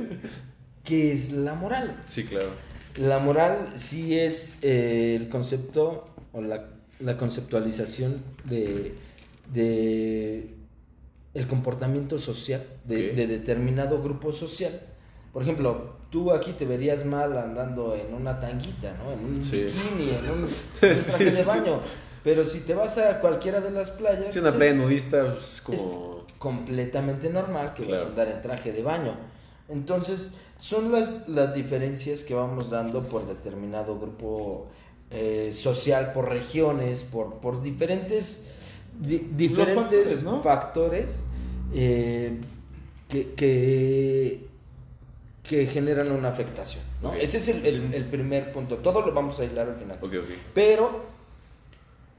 [0.83, 2.01] ¿qué es la moral?
[2.05, 2.49] Sí, claro.
[2.97, 6.65] La moral sí es eh, el concepto o la,
[6.99, 8.93] la conceptualización de,
[9.53, 10.53] de
[11.33, 14.81] el comportamiento social de determinado grupo social.
[15.33, 19.11] Por ejemplo, tú aquí te verías mal andando en una tanguita, ¿no?
[19.11, 19.63] En un Sí.
[19.63, 21.79] bikini, en un, en un Sí, traje sí, de baño.
[22.23, 25.31] Pero si te vas a cualquiera de las playas, Sí, una pues, playa es- nudista
[25.33, 26.25] pues, es como...
[26.37, 28.05] completamente normal que vas Claro.
[28.05, 29.15] a andar en traje de baño.
[29.69, 34.67] Entonces, son las, las diferencias que vamos dando por determinado grupo
[35.11, 38.47] eh, social, por regiones, por, por diferentes,
[38.99, 40.41] di- diferentes factores, ¿no?
[40.41, 41.25] factores
[41.73, 42.37] eh,
[43.07, 44.48] que, que,
[45.49, 46.83] que generan una afectación.
[47.01, 47.11] ¿no?
[47.15, 48.77] Ese es el, el- el primer punto.
[48.77, 49.97] Todo lo vamos a hilar al final.
[50.53, 51.05] Pero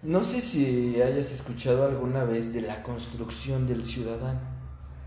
[0.03, 4.41] no sé si hayas escuchado alguna vez de la construcción del ciudadano.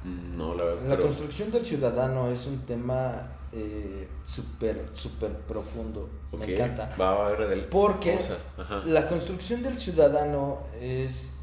[0.06, 0.84] Mm, No, la verdad.
[0.84, 6.10] La pero- construcción del ciudadano es un tema eh, súper, súper profundo.
[6.40, 6.96] Me encanta.
[7.00, 7.66] Va, a ver del...
[7.66, 8.18] Porque
[8.86, 11.42] la construcción del ciudadano es.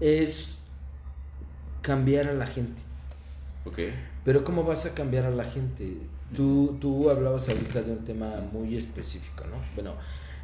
[0.00, 0.60] es
[1.82, 2.80] cambiar a la gente.
[3.64, 3.78] Ok.
[4.24, 5.96] Pero ¿cómo vas a cambiar a la gente?
[6.34, 9.56] Tú, tú hablabas ahorita de un tema muy específico, ¿no?
[9.74, 9.94] Bueno,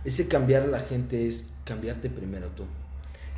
[0.05, 2.65] ese cambiar a la gente es cambiarte primero tú.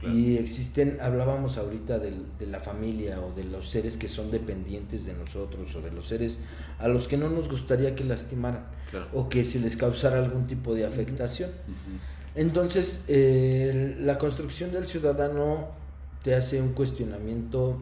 [0.01, 0.15] Claro.
[0.17, 5.07] Y existen, hablábamos ahorita del- de la familia o de los seres que son dependientes
[5.07, 6.41] de nosotros o de los seres
[6.81, 9.07] a los que no nos gustaría que lastimaran Claro.
[9.15, 11.51] o que se les causara algún tipo de afectación.
[12.35, 15.69] Entonces, eh, la construcción del ciudadano
[16.23, 17.79] te hace un cuestionamiento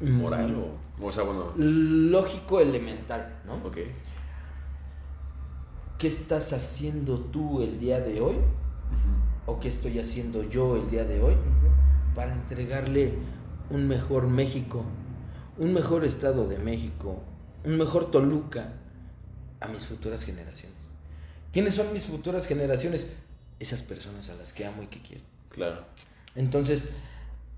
[0.00, 1.06] Moral o...
[1.06, 1.52] O sea, bueno...
[1.56, 3.54] lógico elemental, ¿no?
[3.66, 3.78] Ok.
[5.98, 8.36] ¿Qué estás haciendo tú el día de hoy?
[9.46, 11.34] ¿O qué estoy haciendo yo el día de hoy
[12.14, 13.14] para entregarle
[13.70, 14.84] un mejor México,
[15.56, 17.22] un mejor Estado de México,
[17.64, 18.74] un mejor Toluca
[19.60, 20.78] a mis futuras generaciones?
[21.52, 23.10] ¿Quiénes son mis futuras generaciones?
[23.58, 25.24] Esas personas a las que amo y que quiero.
[25.48, 25.84] Claro.
[26.36, 26.90] Entonces,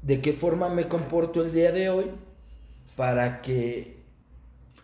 [0.00, 2.06] ¿de qué forma me comporto el día de hoy
[2.96, 3.98] para que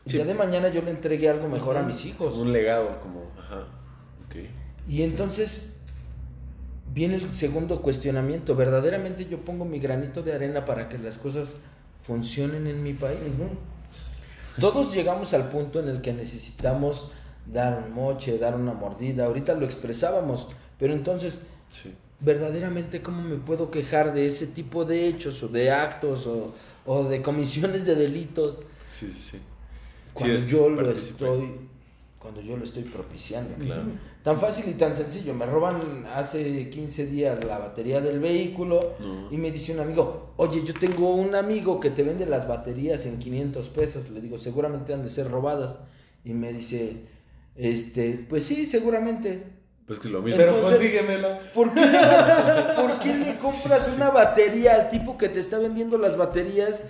[0.04, 0.16] el Sí.
[0.18, 2.34] día de mañana yo le entregue algo mejor a mis hijos?
[2.36, 3.30] Un legado como...
[3.38, 3.66] Ajá.
[4.26, 4.36] Ok.
[4.88, 5.78] Y entonces
[6.92, 8.54] viene el segundo cuestionamiento.
[8.54, 11.56] ¿Verdaderamente yo pongo mi granito de arena para que las cosas
[12.02, 13.34] funcionen en mi país?
[14.60, 17.10] Todos llegamos al punto en el que necesitamos
[17.44, 19.26] dar un moche, dar una mordida.
[19.26, 20.48] Ahorita lo expresábamos,
[20.78, 21.92] pero entonces, Sí.
[22.20, 26.54] ¿Verdaderamente cómo me puedo quejar de ese tipo de hechos o de actos o,
[26.86, 28.60] o de comisiones de delitos?
[28.86, 29.38] Sí, sí, sí.
[30.14, 31.66] cuando yo lo estoy
[32.26, 33.54] cuando yo lo estoy propiciando.
[33.54, 33.84] Claro.
[34.24, 35.32] Tan fácil y tan sencillo.
[35.32, 39.30] Me roban hace 15 días la batería del vehículo No.
[39.30, 43.06] y me dice un amigo, oye, yo tengo un amigo que te vende las baterías
[43.06, 44.10] en 500 pesos.
[44.10, 45.78] Le digo, seguramente han de ser robadas.
[46.24, 46.96] Y me dice,
[47.54, 49.44] este, pues sí, seguramente.
[49.86, 50.38] Pues que es lo mismo.
[50.38, 51.40] Pero Entonces- consíguemela.
[51.54, 55.58] ¿Por qué, le vas- por qué le compras una batería al tipo que te está
[55.58, 56.84] vendiendo las baterías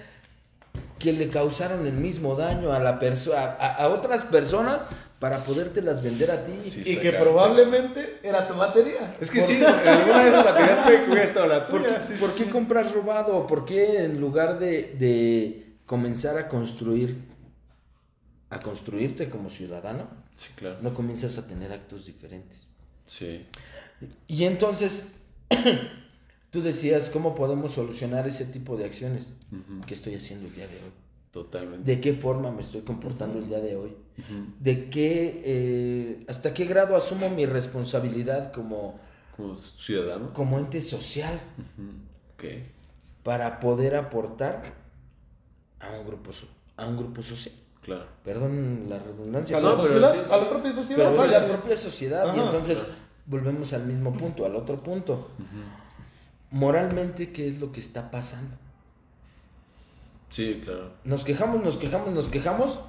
[0.99, 4.87] que le causaron el mismo daño a la persona a, a otras personas
[5.19, 6.53] para podértelas vender a ti?
[6.65, 6.83] Sí.
[6.87, 9.15] Y que acá, probablemente era tu batería.
[9.21, 12.01] Es que sí, alguna de esas baterías puede la ¿Por qué, tuya.
[12.01, 12.45] sí, por sí.
[12.45, 13.47] qué compras robado?
[13.47, 17.19] ¿Por qué en lugar de, de comenzar a construir,
[18.49, 20.77] a construirte como ciudadano, Sí, claro.
[20.81, 22.69] no comienzas a tener actos diferentes?
[23.07, 23.47] Sí.
[24.27, 25.17] Y entonces,
[26.51, 29.33] tú decías, ¿cómo podemos solucionar ese tipo de acciones?
[29.53, 29.81] Ujú.
[29.87, 30.91] ¿Qué estoy haciendo el día de hoy?
[31.31, 31.85] Totalmente.
[31.95, 33.97] ¿De qué forma me estoy comportando el día de hoy?
[34.61, 38.99] ¿De qué, eh, hasta qué grado asumo mi responsabilidad como,
[39.37, 40.33] Como ciudadano.
[40.33, 41.39] como ente social.
[42.35, 42.45] Ok.
[43.23, 44.75] para poder aportar
[45.81, 46.31] a un grupo,
[46.77, 47.55] a un grupo social?
[47.87, 48.05] Claro.
[48.25, 49.57] Perdón la redundancia.
[49.57, 50.35] A la pero sociedad, sí, sí.
[50.35, 51.11] a la propia sociedad.
[51.17, 52.37] pero la propia sociedad.
[52.37, 52.99] y entonces claro.
[53.27, 55.31] volvemos al mismo punto, al otro punto.
[56.51, 58.57] Moralmente, ¿qué es lo que está pasando?
[60.31, 60.91] Sí, claro.
[61.05, 62.81] Nos quejamos, nos quejamos, nos quejamos,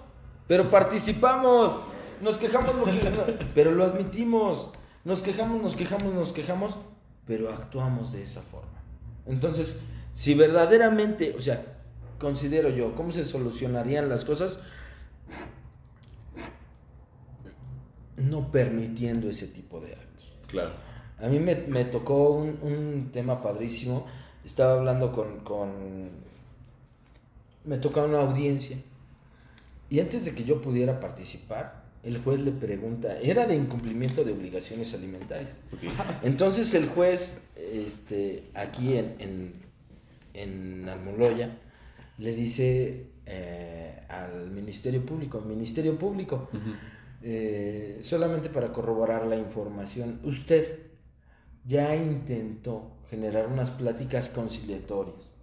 [0.48, 1.80] pero participamos.
[2.22, 4.72] Nos quejamos, lo que- pero lo admitimos.
[5.06, 6.78] Nos quejamos, nos quejamos, nos quejamos,
[7.26, 8.82] pero actuamos de esa forma.
[9.28, 9.82] Entonces,
[10.14, 11.64] si verdaderamente, o sea,
[12.20, 14.60] considero yo, ¿cómo se solucionarían las cosas?
[18.18, 20.36] No permitiendo ese tipo de actos.
[20.47, 20.72] Claro.
[21.20, 24.05] A mí me, me tocó un, un tema padrísimo.
[24.43, 26.09] Estaba hablando con, con...
[27.65, 28.78] Me toca una audiencia.
[29.89, 34.32] Y antes de que yo pudiera participar, el juez le pregunta, era de incumplimiento de
[34.32, 35.61] obligaciones alimentarias.
[36.24, 39.53] Entonces el juez, este, aquí en, en,
[40.34, 41.57] en Almoloya,
[42.18, 46.49] le dice eh, al Ministerio Público, Ministerio Público.
[47.22, 50.80] Eh, solamente para corroborar la información, usted
[51.65, 55.34] ya intentó generar unas pláticas conciliatorias,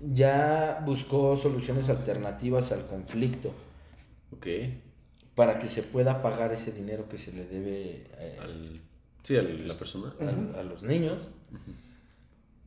[0.00, 3.52] ya buscó soluciones alternativas al conflicto
[4.32, 4.46] Ok.
[5.34, 8.80] para que se pueda pagar ese dinero que se le debe eh, Al...
[9.22, 10.12] Sí, a la persona.
[10.20, 11.18] a, a los niños.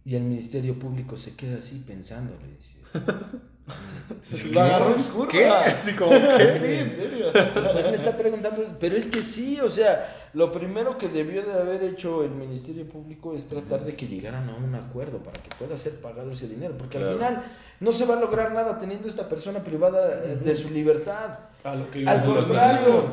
[0.05, 2.77] Y el Ministerio Público se queda así pensando, le dice.
[4.25, 5.01] Sí, Lo agarró ¿qué?
[5.01, 5.27] en curva.
[5.29, 5.45] ¿Qué?
[5.47, 6.53] Así como que...
[6.59, 7.27] Sí, en serio.
[7.73, 11.53] Pues me está preguntando, pero es que sí, o sea, lo primero que debió de
[11.53, 15.49] haber hecho el Ministerio Público es tratar de que llegaran a un acuerdo para que
[15.59, 17.11] pueda ser pagado ese dinero, porque Claro.
[17.13, 17.43] al final
[17.81, 21.39] no se va a lograr nada teniendo esta persona privada eh, de su libertad.
[21.63, 23.11] A lo que Al contrario,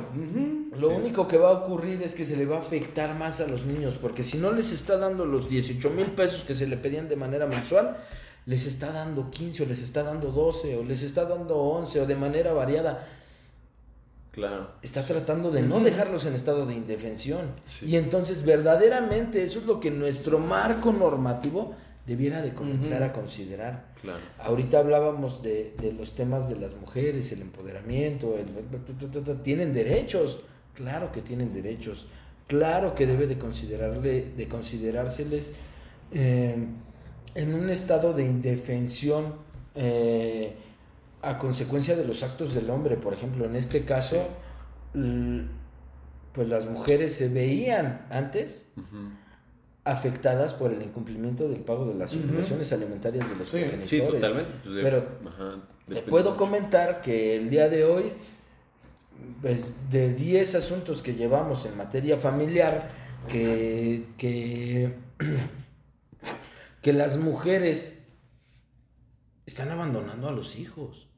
[0.79, 0.95] lo Sí.
[0.95, 3.65] único que va a ocurrir es que se le va a afectar más a los
[3.67, 7.09] niños, porque si no les está dando los 18 mil pesos que se le pedían
[7.09, 7.97] de manera mensual,
[8.47, 12.07] les está dando 15 o les está dando 12 o les está dando 11 o
[12.07, 13.07] de manera variada.
[14.33, 14.71] Claro.
[14.83, 17.53] Está tratando de no dejarlos en estado de indefensión.
[17.65, 17.87] Sí.
[17.87, 21.75] Y entonces verdaderamente eso es lo que nuestro marco normativo
[22.05, 23.85] debiera de comenzar a considerar.
[24.03, 24.19] Claro.
[24.41, 30.41] Ahorita hablábamos de, de los temas de las mujeres, el empoderamiento, el- tienen derechos,
[30.75, 32.09] claro que tienen derechos,
[32.47, 35.55] claro que debe de considerarle, de considerárseles
[36.13, 36.57] eh,
[37.35, 39.35] en un estado de indefensión
[39.75, 40.55] eh,
[41.23, 44.29] a consecuencia de los actos del hombre, por ejemplo, en este caso,
[46.33, 48.67] pues las mujeres se veían antes
[49.85, 53.89] afectadas por el incumplimiento del pago de las obligaciones alimentarias de los Sí, progenitores.
[53.89, 54.51] Sí, totalmente.
[54.63, 55.57] Pues Pero ajá,
[55.89, 58.13] te puedo comentar que el día de hoy,
[59.43, 62.91] pues de 10 asuntos que llevamos en materia familiar,
[63.29, 64.95] que, que,
[66.85, 68.05] que las mujeres
[69.47, 71.09] están abandonando a los hijos.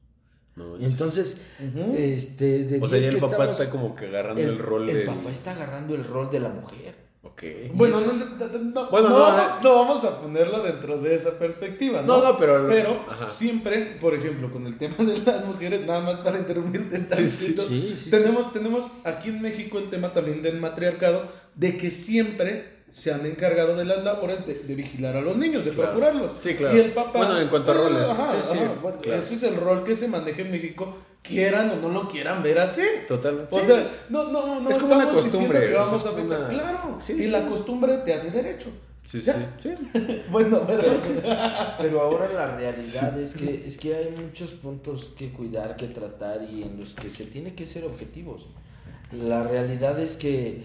[0.55, 1.93] No, Entonces, Ujú.
[1.99, 4.59] este, de o sea, 10 ya el que papá estamos- está como que agarrando el,
[4.59, 5.07] rol el del...
[5.07, 6.95] papá está agarrando el rol de la mujer.
[7.23, 7.43] Ok.
[7.75, 11.17] Bueno, no, no, no, no, Bueno, no no, vamos, no vamos a ponerlo dentro de
[11.17, 12.19] esa perspectiva, ¿no?
[12.19, 16.21] No, no, pero- Pero siempre, por ejemplo, con el tema de las mujeres, nada más
[16.21, 21.31] para interrumpirte Sí, sí, sí, tenemos, tenemos aquí en México el tema también del matriarcado,
[21.57, 25.62] de que siempre se han encargado de las labores de, de vigilar a los niños,
[25.66, 25.90] de Claro.
[25.90, 26.32] procurarlos.
[26.40, 26.74] Sí, claro.
[26.74, 27.18] Y el papá...
[27.18, 29.20] Bueno, en cuanto a roles, Ajá, sí, sí, ajá, bueno, claro.
[29.20, 32.59] Ese es el rol que se maneja en México, quieran o no lo quieran ver
[32.59, 32.80] así.
[33.07, 33.47] Total.
[33.51, 33.66] O sí.
[33.66, 37.12] sea, no, no, no Es como una costumbre, que vamos es a una- Claro, Sí,
[37.18, 37.28] y sí.
[37.30, 38.68] la costumbre te hace derecho.
[39.05, 39.74] Sí, sí, sí.
[40.30, 40.82] Bueno, pero...
[41.78, 46.42] Pero ahora la realidad es que es que hay muchos puntos que cuidar, que tratar
[46.51, 48.47] y en los que se tiene que ser objetivos.
[49.12, 50.64] La realidad es que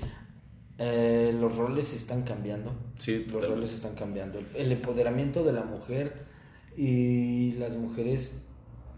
[0.84, 2.72] eh, los roles están cambiando.
[2.98, 3.56] Sí, los totalmente.
[3.56, 4.40] roles están cambiando.
[4.56, 6.26] El empoderamiento de la mujer
[6.76, 8.42] y las mujeres,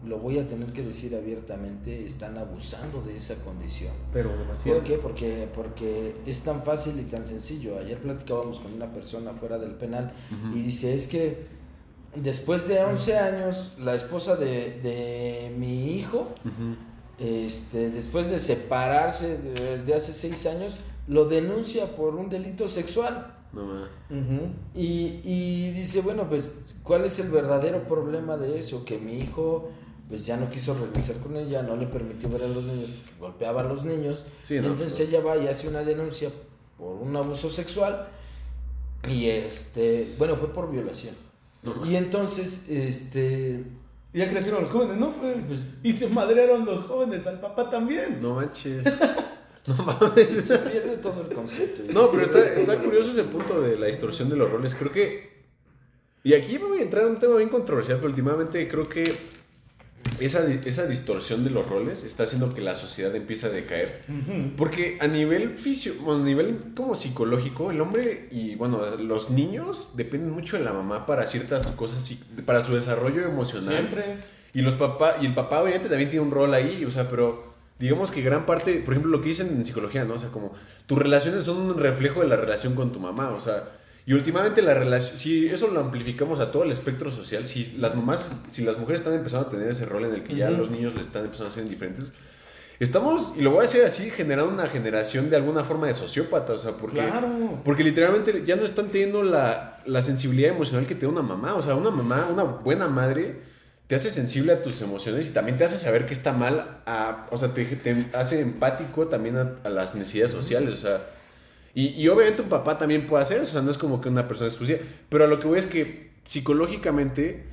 [0.06, 3.92] lo voy a tener que decir abiertamente, están abusando de esa condición.
[4.14, 4.80] Pero demasiado.
[4.80, 4.98] ¿Por qué?
[4.98, 7.78] Porque, porque es tan fácil y tan sencillo.
[7.78, 10.14] Ayer platicábamos con una persona fuera del penal
[10.56, 11.48] y dice, es que
[12.16, 16.30] después de 11 años, la esposa de, de mi hijo,
[17.20, 20.76] este, después de separarse desde hace 6 años,
[21.08, 23.36] lo denuncia por un delito sexual.
[23.54, 23.84] No.
[24.10, 24.50] Ujú.
[24.74, 28.84] Y, y dice, bueno, pues, ¿cuál es el verdadero problema de eso?
[28.84, 29.70] Que mi hijo,
[30.10, 33.62] pues, ya no quiso regresar con ella, no le permitió ver a los niños, golpeaba
[33.62, 34.26] a los niños.
[34.44, 36.30] Sí, y no, entonces pero- ella va y hace una denuncia
[36.78, 38.08] por un abuso sexual.
[39.08, 41.16] Y este, bueno, fue por violación.
[41.86, 43.64] Y entonces, este,
[44.14, 45.12] Y ya crecieron los jóvenes, ¿no?
[45.12, 48.22] Fue- Pues- y se madrearon los jóvenes, al papá también.
[48.22, 48.84] No manches.
[49.66, 50.28] No mames.
[50.28, 51.84] se pierde todo el concepto.
[51.94, 54.76] No, pero está, está curioso ese punto de la distorsión de los roles.
[54.76, 55.32] Creo que.
[56.24, 59.16] Y aquí voy a entrar en un tema bien controversial, pero últimamente creo que
[60.20, 64.02] esa, esa distorsión de los roles está haciendo que la sociedad empiece a decaer.
[64.58, 70.32] Porque a nivel fisio, a nivel como psicológico, el hombre y bueno, los niños dependen
[70.32, 73.76] mucho de la mamá para ciertas cosas, para su desarrollo emocional.
[73.76, 74.18] Siempre.
[74.54, 77.53] Y los papá, y el papá obviamente también tiene un rol ahí, o sea, pero
[77.84, 80.14] digamos que gran parte, por ejemplo, lo que dicen en psicología, ¿no?
[80.14, 80.54] O sea, como
[80.86, 83.72] tus relaciones son un reflejo de la relación con tu mamá, o sea,
[84.06, 87.94] y últimamente la relación, si eso lo amplificamos a todo el espectro social, si las
[87.96, 90.60] mamás, si las mujeres están empezando a tener ese rol en el que ya Ujú.
[90.60, 92.14] los niños les están empezando a ser indiferentes,
[92.80, 96.60] estamos, y lo voy a decir así, generando una generación de alguna forma de sociópatas,
[96.60, 96.98] o sea, porque...
[97.00, 97.60] Claro.
[97.64, 101.56] Porque literalmente ya no están teniendo la, la sensibilidad emocional que tiene una mamá.
[101.56, 103.42] O sea, una mamá, una buena madre,
[103.94, 106.80] te hace sensible a tus emociones y también te hace saber que está mal.
[106.88, 110.74] A, o sea, te, te hace empático también a, a las necesidades sociales.
[110.74, 111.06] O sea,
[111.76, 113.52] y, y obviamente un papá también puede hacer eso.
[113.52, 114.80] O sea, no es como que una persona exclusiva.
[115.10, 117.44] Pero a lo que voy es que psicológicamente,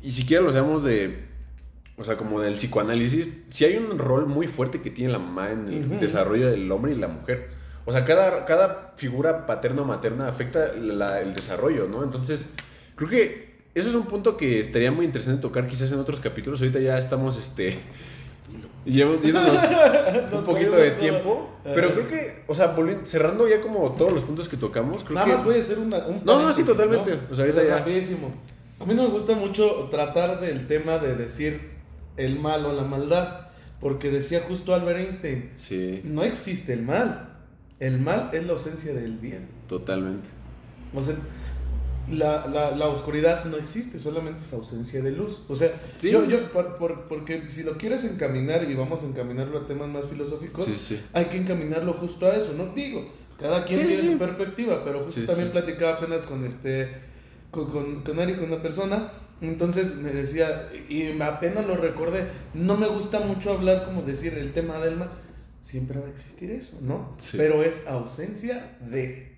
[0.00, 1.24] y siquiera lo sabemos de.
[1.96, 5.50] O sea, como del psicoanálisis, sí hay un rol muy fuerte que tiene la mamá
[5.50, 6.00] en el Ujú.
[6.00, 7.48] desarrollo del hombre y la mujer.
[7.84, 12.04] O sea, cada, cada figura paterna o materna afecta la- el desarrollo, ¿no?
[12.04, 12.50] Entonces,
[12.94, 16.60] creo que eso es un punto que estaría muy interesante tocar quizás en otros capítulos.
[16.60, 17.76] Ahorita ya estamos, este...
[18.84, 19.60] llevo- Yéndonos
[20.32, 21.50] un poquito de tiempo.
[21.64, 25.14] Pero creo que, o sea, volviendo- cerrando ya como todos los puntos que tocamos, creo
[25.14, 25.32] Nada que...
[25.34, 27.18] más voy a hacer una, un No, no, sí, totalmente.
[27.30, 27.78] O sea, ahorita ya.
[27.78, 28.30] rapidísimo.
[28.80, 31.70] A mí no me gusta mucho tratar del tema de decir
[32.16, 33.48] el mal o la maldad,
[33.80, 37.30] porque decía justo Albert Einstein, Sí, no existe el mal.
[37.80, 39.48] El mal es la ausencia del bien.
[39.68, 40.28] totalmente.
[40.94, 41.14] O sea,
[42.10, 45.40] la, la, la oscuridad no existe, solamente es ausencia de luz.
[45.48, 46.10] O sea, Sí.
[46.10, 49.88] yo, yo por, por- porque si lo quieres encaminar y vamos a encaminarlo a temas
[49.88, 51.00] más filosóficos, Sí, sí.
[51.12, 52.74] hay que encaminarlo justo a eso, ¿no?
[52.74, 54.12] Digo, cada quien Sí, tiene sí.
[54.12, 55.52] su perspectiva, pero justo Sí, también sí.
[55.52, 56.88] platicaba apenas con este,
[57.50, 62.76] con, con, con Ari, con una persona, entonces me decía, y apenas lo recordé, no
[62.76, 65.10] me gusta mucho hablar como decir el tema del mal,
[65.60, 67.14] siempre va a existir eso, ¿no?
[67.18, 67.36] Sí.
[67.38, 69.33] Pero es ausencia de,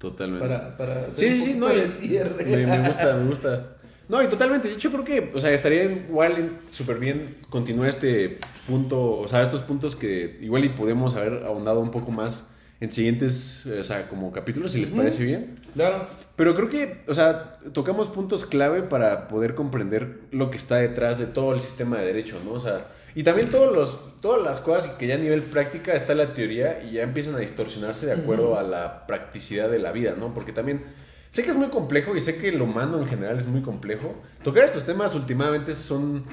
[0.00, 0.48] Totalmente.
[0.48, 2.42] para, para Sí, sí, no, de cierre.
[2.42, 3.66] Me, me gusta, me gusta.
[4.08, 4.66] No, y totalmente.
[4.66, 9.40] De hecho, creo que, o sea, estaría igual súper bien continuar este punto, o sea,
[9.40, 12.44] estos puntos que igual y podemos haber ahondado un poco más
[12.80, 15.60] en siguientes, o sea, como capítulos, si les parece bien.
[15.74, 16.08] Claro.
[16.34, 21.16] Pero creo que, o sea, tocamos puntos clave para poder comprender lo que está detrás
[21.20, 22.54] de todo el sistema de derecho, ¿no?
[22.54, 26.14] O sea, y también todos los, todas las cosas que ya a nivel práctica está
[26.14, 30.14] la teoría y ya empiezan a distorsionarse de acuerdo a la practicidad de la vida,
[30.18, 30.32] ¿no?
[30.34, 30.84] Porque también
[31.30, 34.14] sé que es muy complejo y sé que lo humano en general es muy complejo.
[34.42, 36.24] Tocar estos temas últimamente son,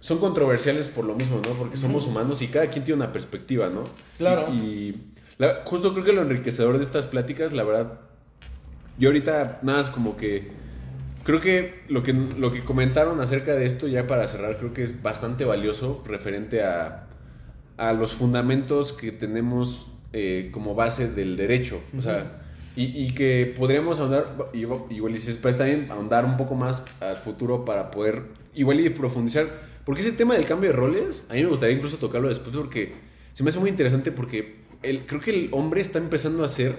[0.00, 1.54] son controversiales por lo mismo, ¿no?
[1.54, 3.84] Porque somos humanos y cada quien tiene una perspectiva, ¿no?
[4.16, 4.48] Claro.
[4.52, 8.00] Y, y la- justo creo que lo enriquecedor de estas pláticas, la verdad,
[8.98, 10.50] yo ahorita nada es como que
[11.28, 14.82] creo que lo que lo que comentaron acerca de esto ya para cerrar creo que
[14.82, 17.06] es bastante valioso referente a,
[17.76, 22.40] a los fundamentos que tenemos eh, como base del derecho, o sea,
[22.76, 26.86] y, y que podríamos ahondar igual y si es para también ahondar un poco más
[26.98, 28.22] al futuro para poder
[28.54, 29.48] igual y profundizar,
[29.84, 32.94] porque ese tema del cambio de roles a mí me gustaría incluso tocarlo después porque
[33.34, 36.76] se me hace muy interesante porque el, creo que el hombre está empezando a ser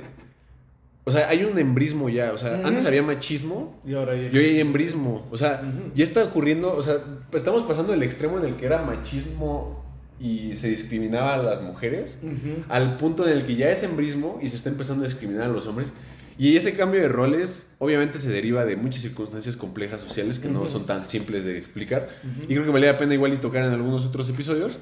[1.06, 2.34] o sea, hay un embrismo ya.
[2.34, 4.30] O sea, antes había machismo Y ahora ya.
[4.32, 5.28] y hoy hay embrismo.
[5.32, 5.62] O sea,
[5.96, 6.76] ya está ocurriendo.
[6.76, 6.98] O sea,
[7.34, 9.84] estamos pasando del extremo en el que era machismo
[10.20, 12.20] y se discriminaba a las mujeres
[12.68, 15.48] al punto en el que ya es embrismo y se está empezando a discriminar a
[15.48, 15.94] los hombres.
[16.38, 20.68] Y ese cambio de roles obviamente se deriva de muchas circunstancias complejas sociales que no
[20.68, 22.10] son tan simples de explicar.
[22.44, 24.78] Y creo que valía la pena igual y tocar en algunos otros episodios.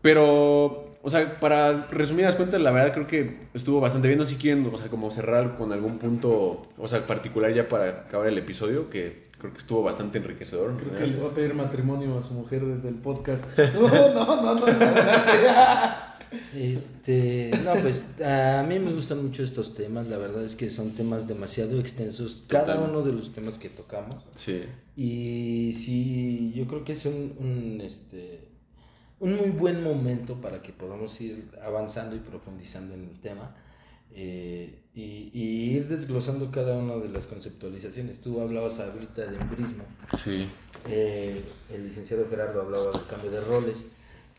[0.00, 4.18] Pero, o sea, para resumidas cuentas, la verdad creo que estuvo bastante bien.
[4.18, 7.68] No sé si quieren, o sea, como cerrar con algún punto, o sea, particular ya
[7.68, 10.70] para acabar el episodio, que creo que estuvo bastante enriquecedor.
[10.70, 13.44] en Creo que le va a pedir matrimonio a su mujer desde el podcast.
[13.74, 14.66] No, no, no, no.
[14.66, 16.12] no.
[16.54, 20.92] Este, no, pues a mí me gustan mucho estos temas, la verdad es que son
[20.92, 24.16] temas demasiado extensos, cada uno de los temas que tocamos.
[24.34, 24.62] Sí.
[24.96, 28.51] Y sí, yo creo que es un, un, este,
[29.22, 33.54] un muy buen momento para que podamos ir avanzando y profundizando en el tema
[34.14, 38.20] eh, y, y ir desglosando cada una de las conceptualizaciones.
[38.20, 39.84] Tú hablabas ahorita de embrismo,
[40.22, 40.46] Sí.
[40.88, 41.40] eh,
[41.72, 43.86] el licenciado Gerardo hablaba del cambio de roles,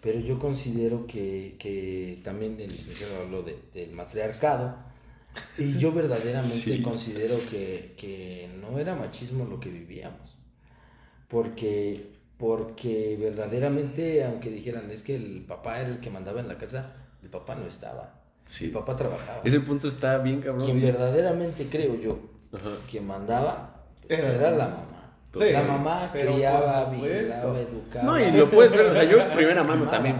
[0.01, 4.75] pero yo considero que, que también el licenciado habló de- del matriarcado.
[5.57, 6.81] Y yo verdaderamente Sí.
[6.83, 10.35] considero que, que no era machismo lo que vivíamos.
[11.27, 16.57] Porque, porque verdaderamente, aunque dijeran es que el papá era el que mandaba en la
[16.57, 18.15] casa, el papá no estaba.
[18.45, 18.65] Sí.
[18.65, 19.41] El papá trabajaba.
[19.43, 20.65] Ese punto está bien cabrón.
[20.65, 22.19] Quien verdaderamente creo yo
[22.53, 22.69] Ajá.
[22.91, 24.89] que mandaba pues, Era- era, la mamá.
[25.33, 28.03] Sí, la mamá criaba, vigilaba, educaba.
[28.05, 30.17] No, y lo puedes ver, o sea, yo en primera mano también.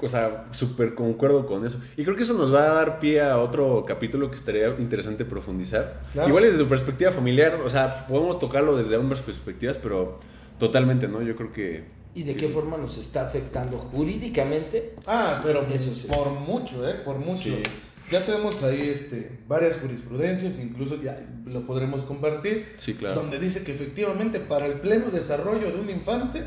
[0.00, 1.80] O sea, súper concuerdo con eso.
[1.96, 5.24] Y creo que eso nos va a dar pie a otro capítulo que estaría interesante
[5.24, 6.00] profundizar.
[6.12, 6.28] Claro.
[6.28, 10.18] Igual desde tu perspectiva familiar, o sea, podemos tocarlo desde ambas perspectivas, pero
[10.58, 11.22] totalmente, ¿no?
[11.22, 11.84] Yo creo que...
[12.14, 12.52] ¿Y de qué sí.
[12.52, 14.94] forma nos está afectando jurídicamente?
[15.06, 16.08] Ah, pero Eso sí.
[16.08, 16.94] por mucho, ¿eh?
[17.04, 17.34] Por mucho.
[17.34, 17.62] Sí.
[18.10, 23.16] Ya tenemos ahí este, varias jurisprudencias, incluso ya lo podremos compartir, Sí, claro.
[23.20, 26.42] donde dice que efectivamente para el pleno desarrollo de un infante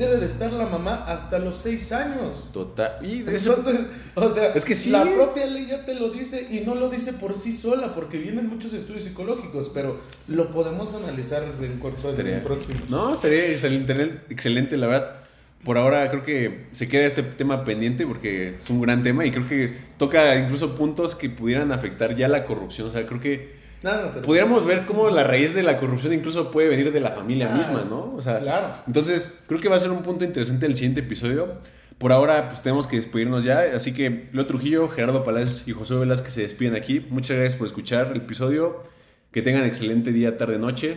[0.00, 2.50] debe de estar la mamá hasta los seis años.
[2.52, 2.94] Total.
[3.02, 3.54] Y de eso...
[3.56, 3.86] Entonces,
[4.16, 4.90] o sea, Es que sí.
[4.90, 8.18] la propia ley ya te lo dice y no lo dice por sí sola, porque
[8.18, 12.90] vienen muchos estudios psicológicos, pero lo podemos analizar en corto Estaría- en próximos.
[12.90, 15.16] No, estaría excelente, excelente, la verdad.
[15.64, 19.30] Por ahora creo que se queda este tema pendiente porque es un gran tema y
[19.30, 22.88] creo que toca incluso puntos que pudieran afectar ya la corrupción.
[22.88, 26.50] O sea, creo que Nada, pero- pudiéramos ver cómo la raíz de la corrupción incluso
[26.50, 28.12] puede venir de la familia Ah, misma, ¿no?
[28.14, 28.74] O sea, claro.
[28.86, 31.54] entonces creo que va a ser un punto interesante el siguiente episodio.
[31.98, 33.60] Por ahora, pues tenemos que despedirnos ya.
[33.74, 37.06] Así que Leo Trujillo, Gerardo Palacios y José Velázquez se despiden aquí.
[37.10, 38.84] Muchas gracias por escuchar el episodio.
[39.32, 40.96] Que tengan excelente día, tarde, noche.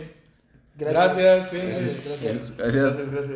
[0.76, 2.04] Gracias, gracias.
[2.04, 2.56] Gracias.
[2.56, 2.96] gracias.
[2.96, 3.28] gracias.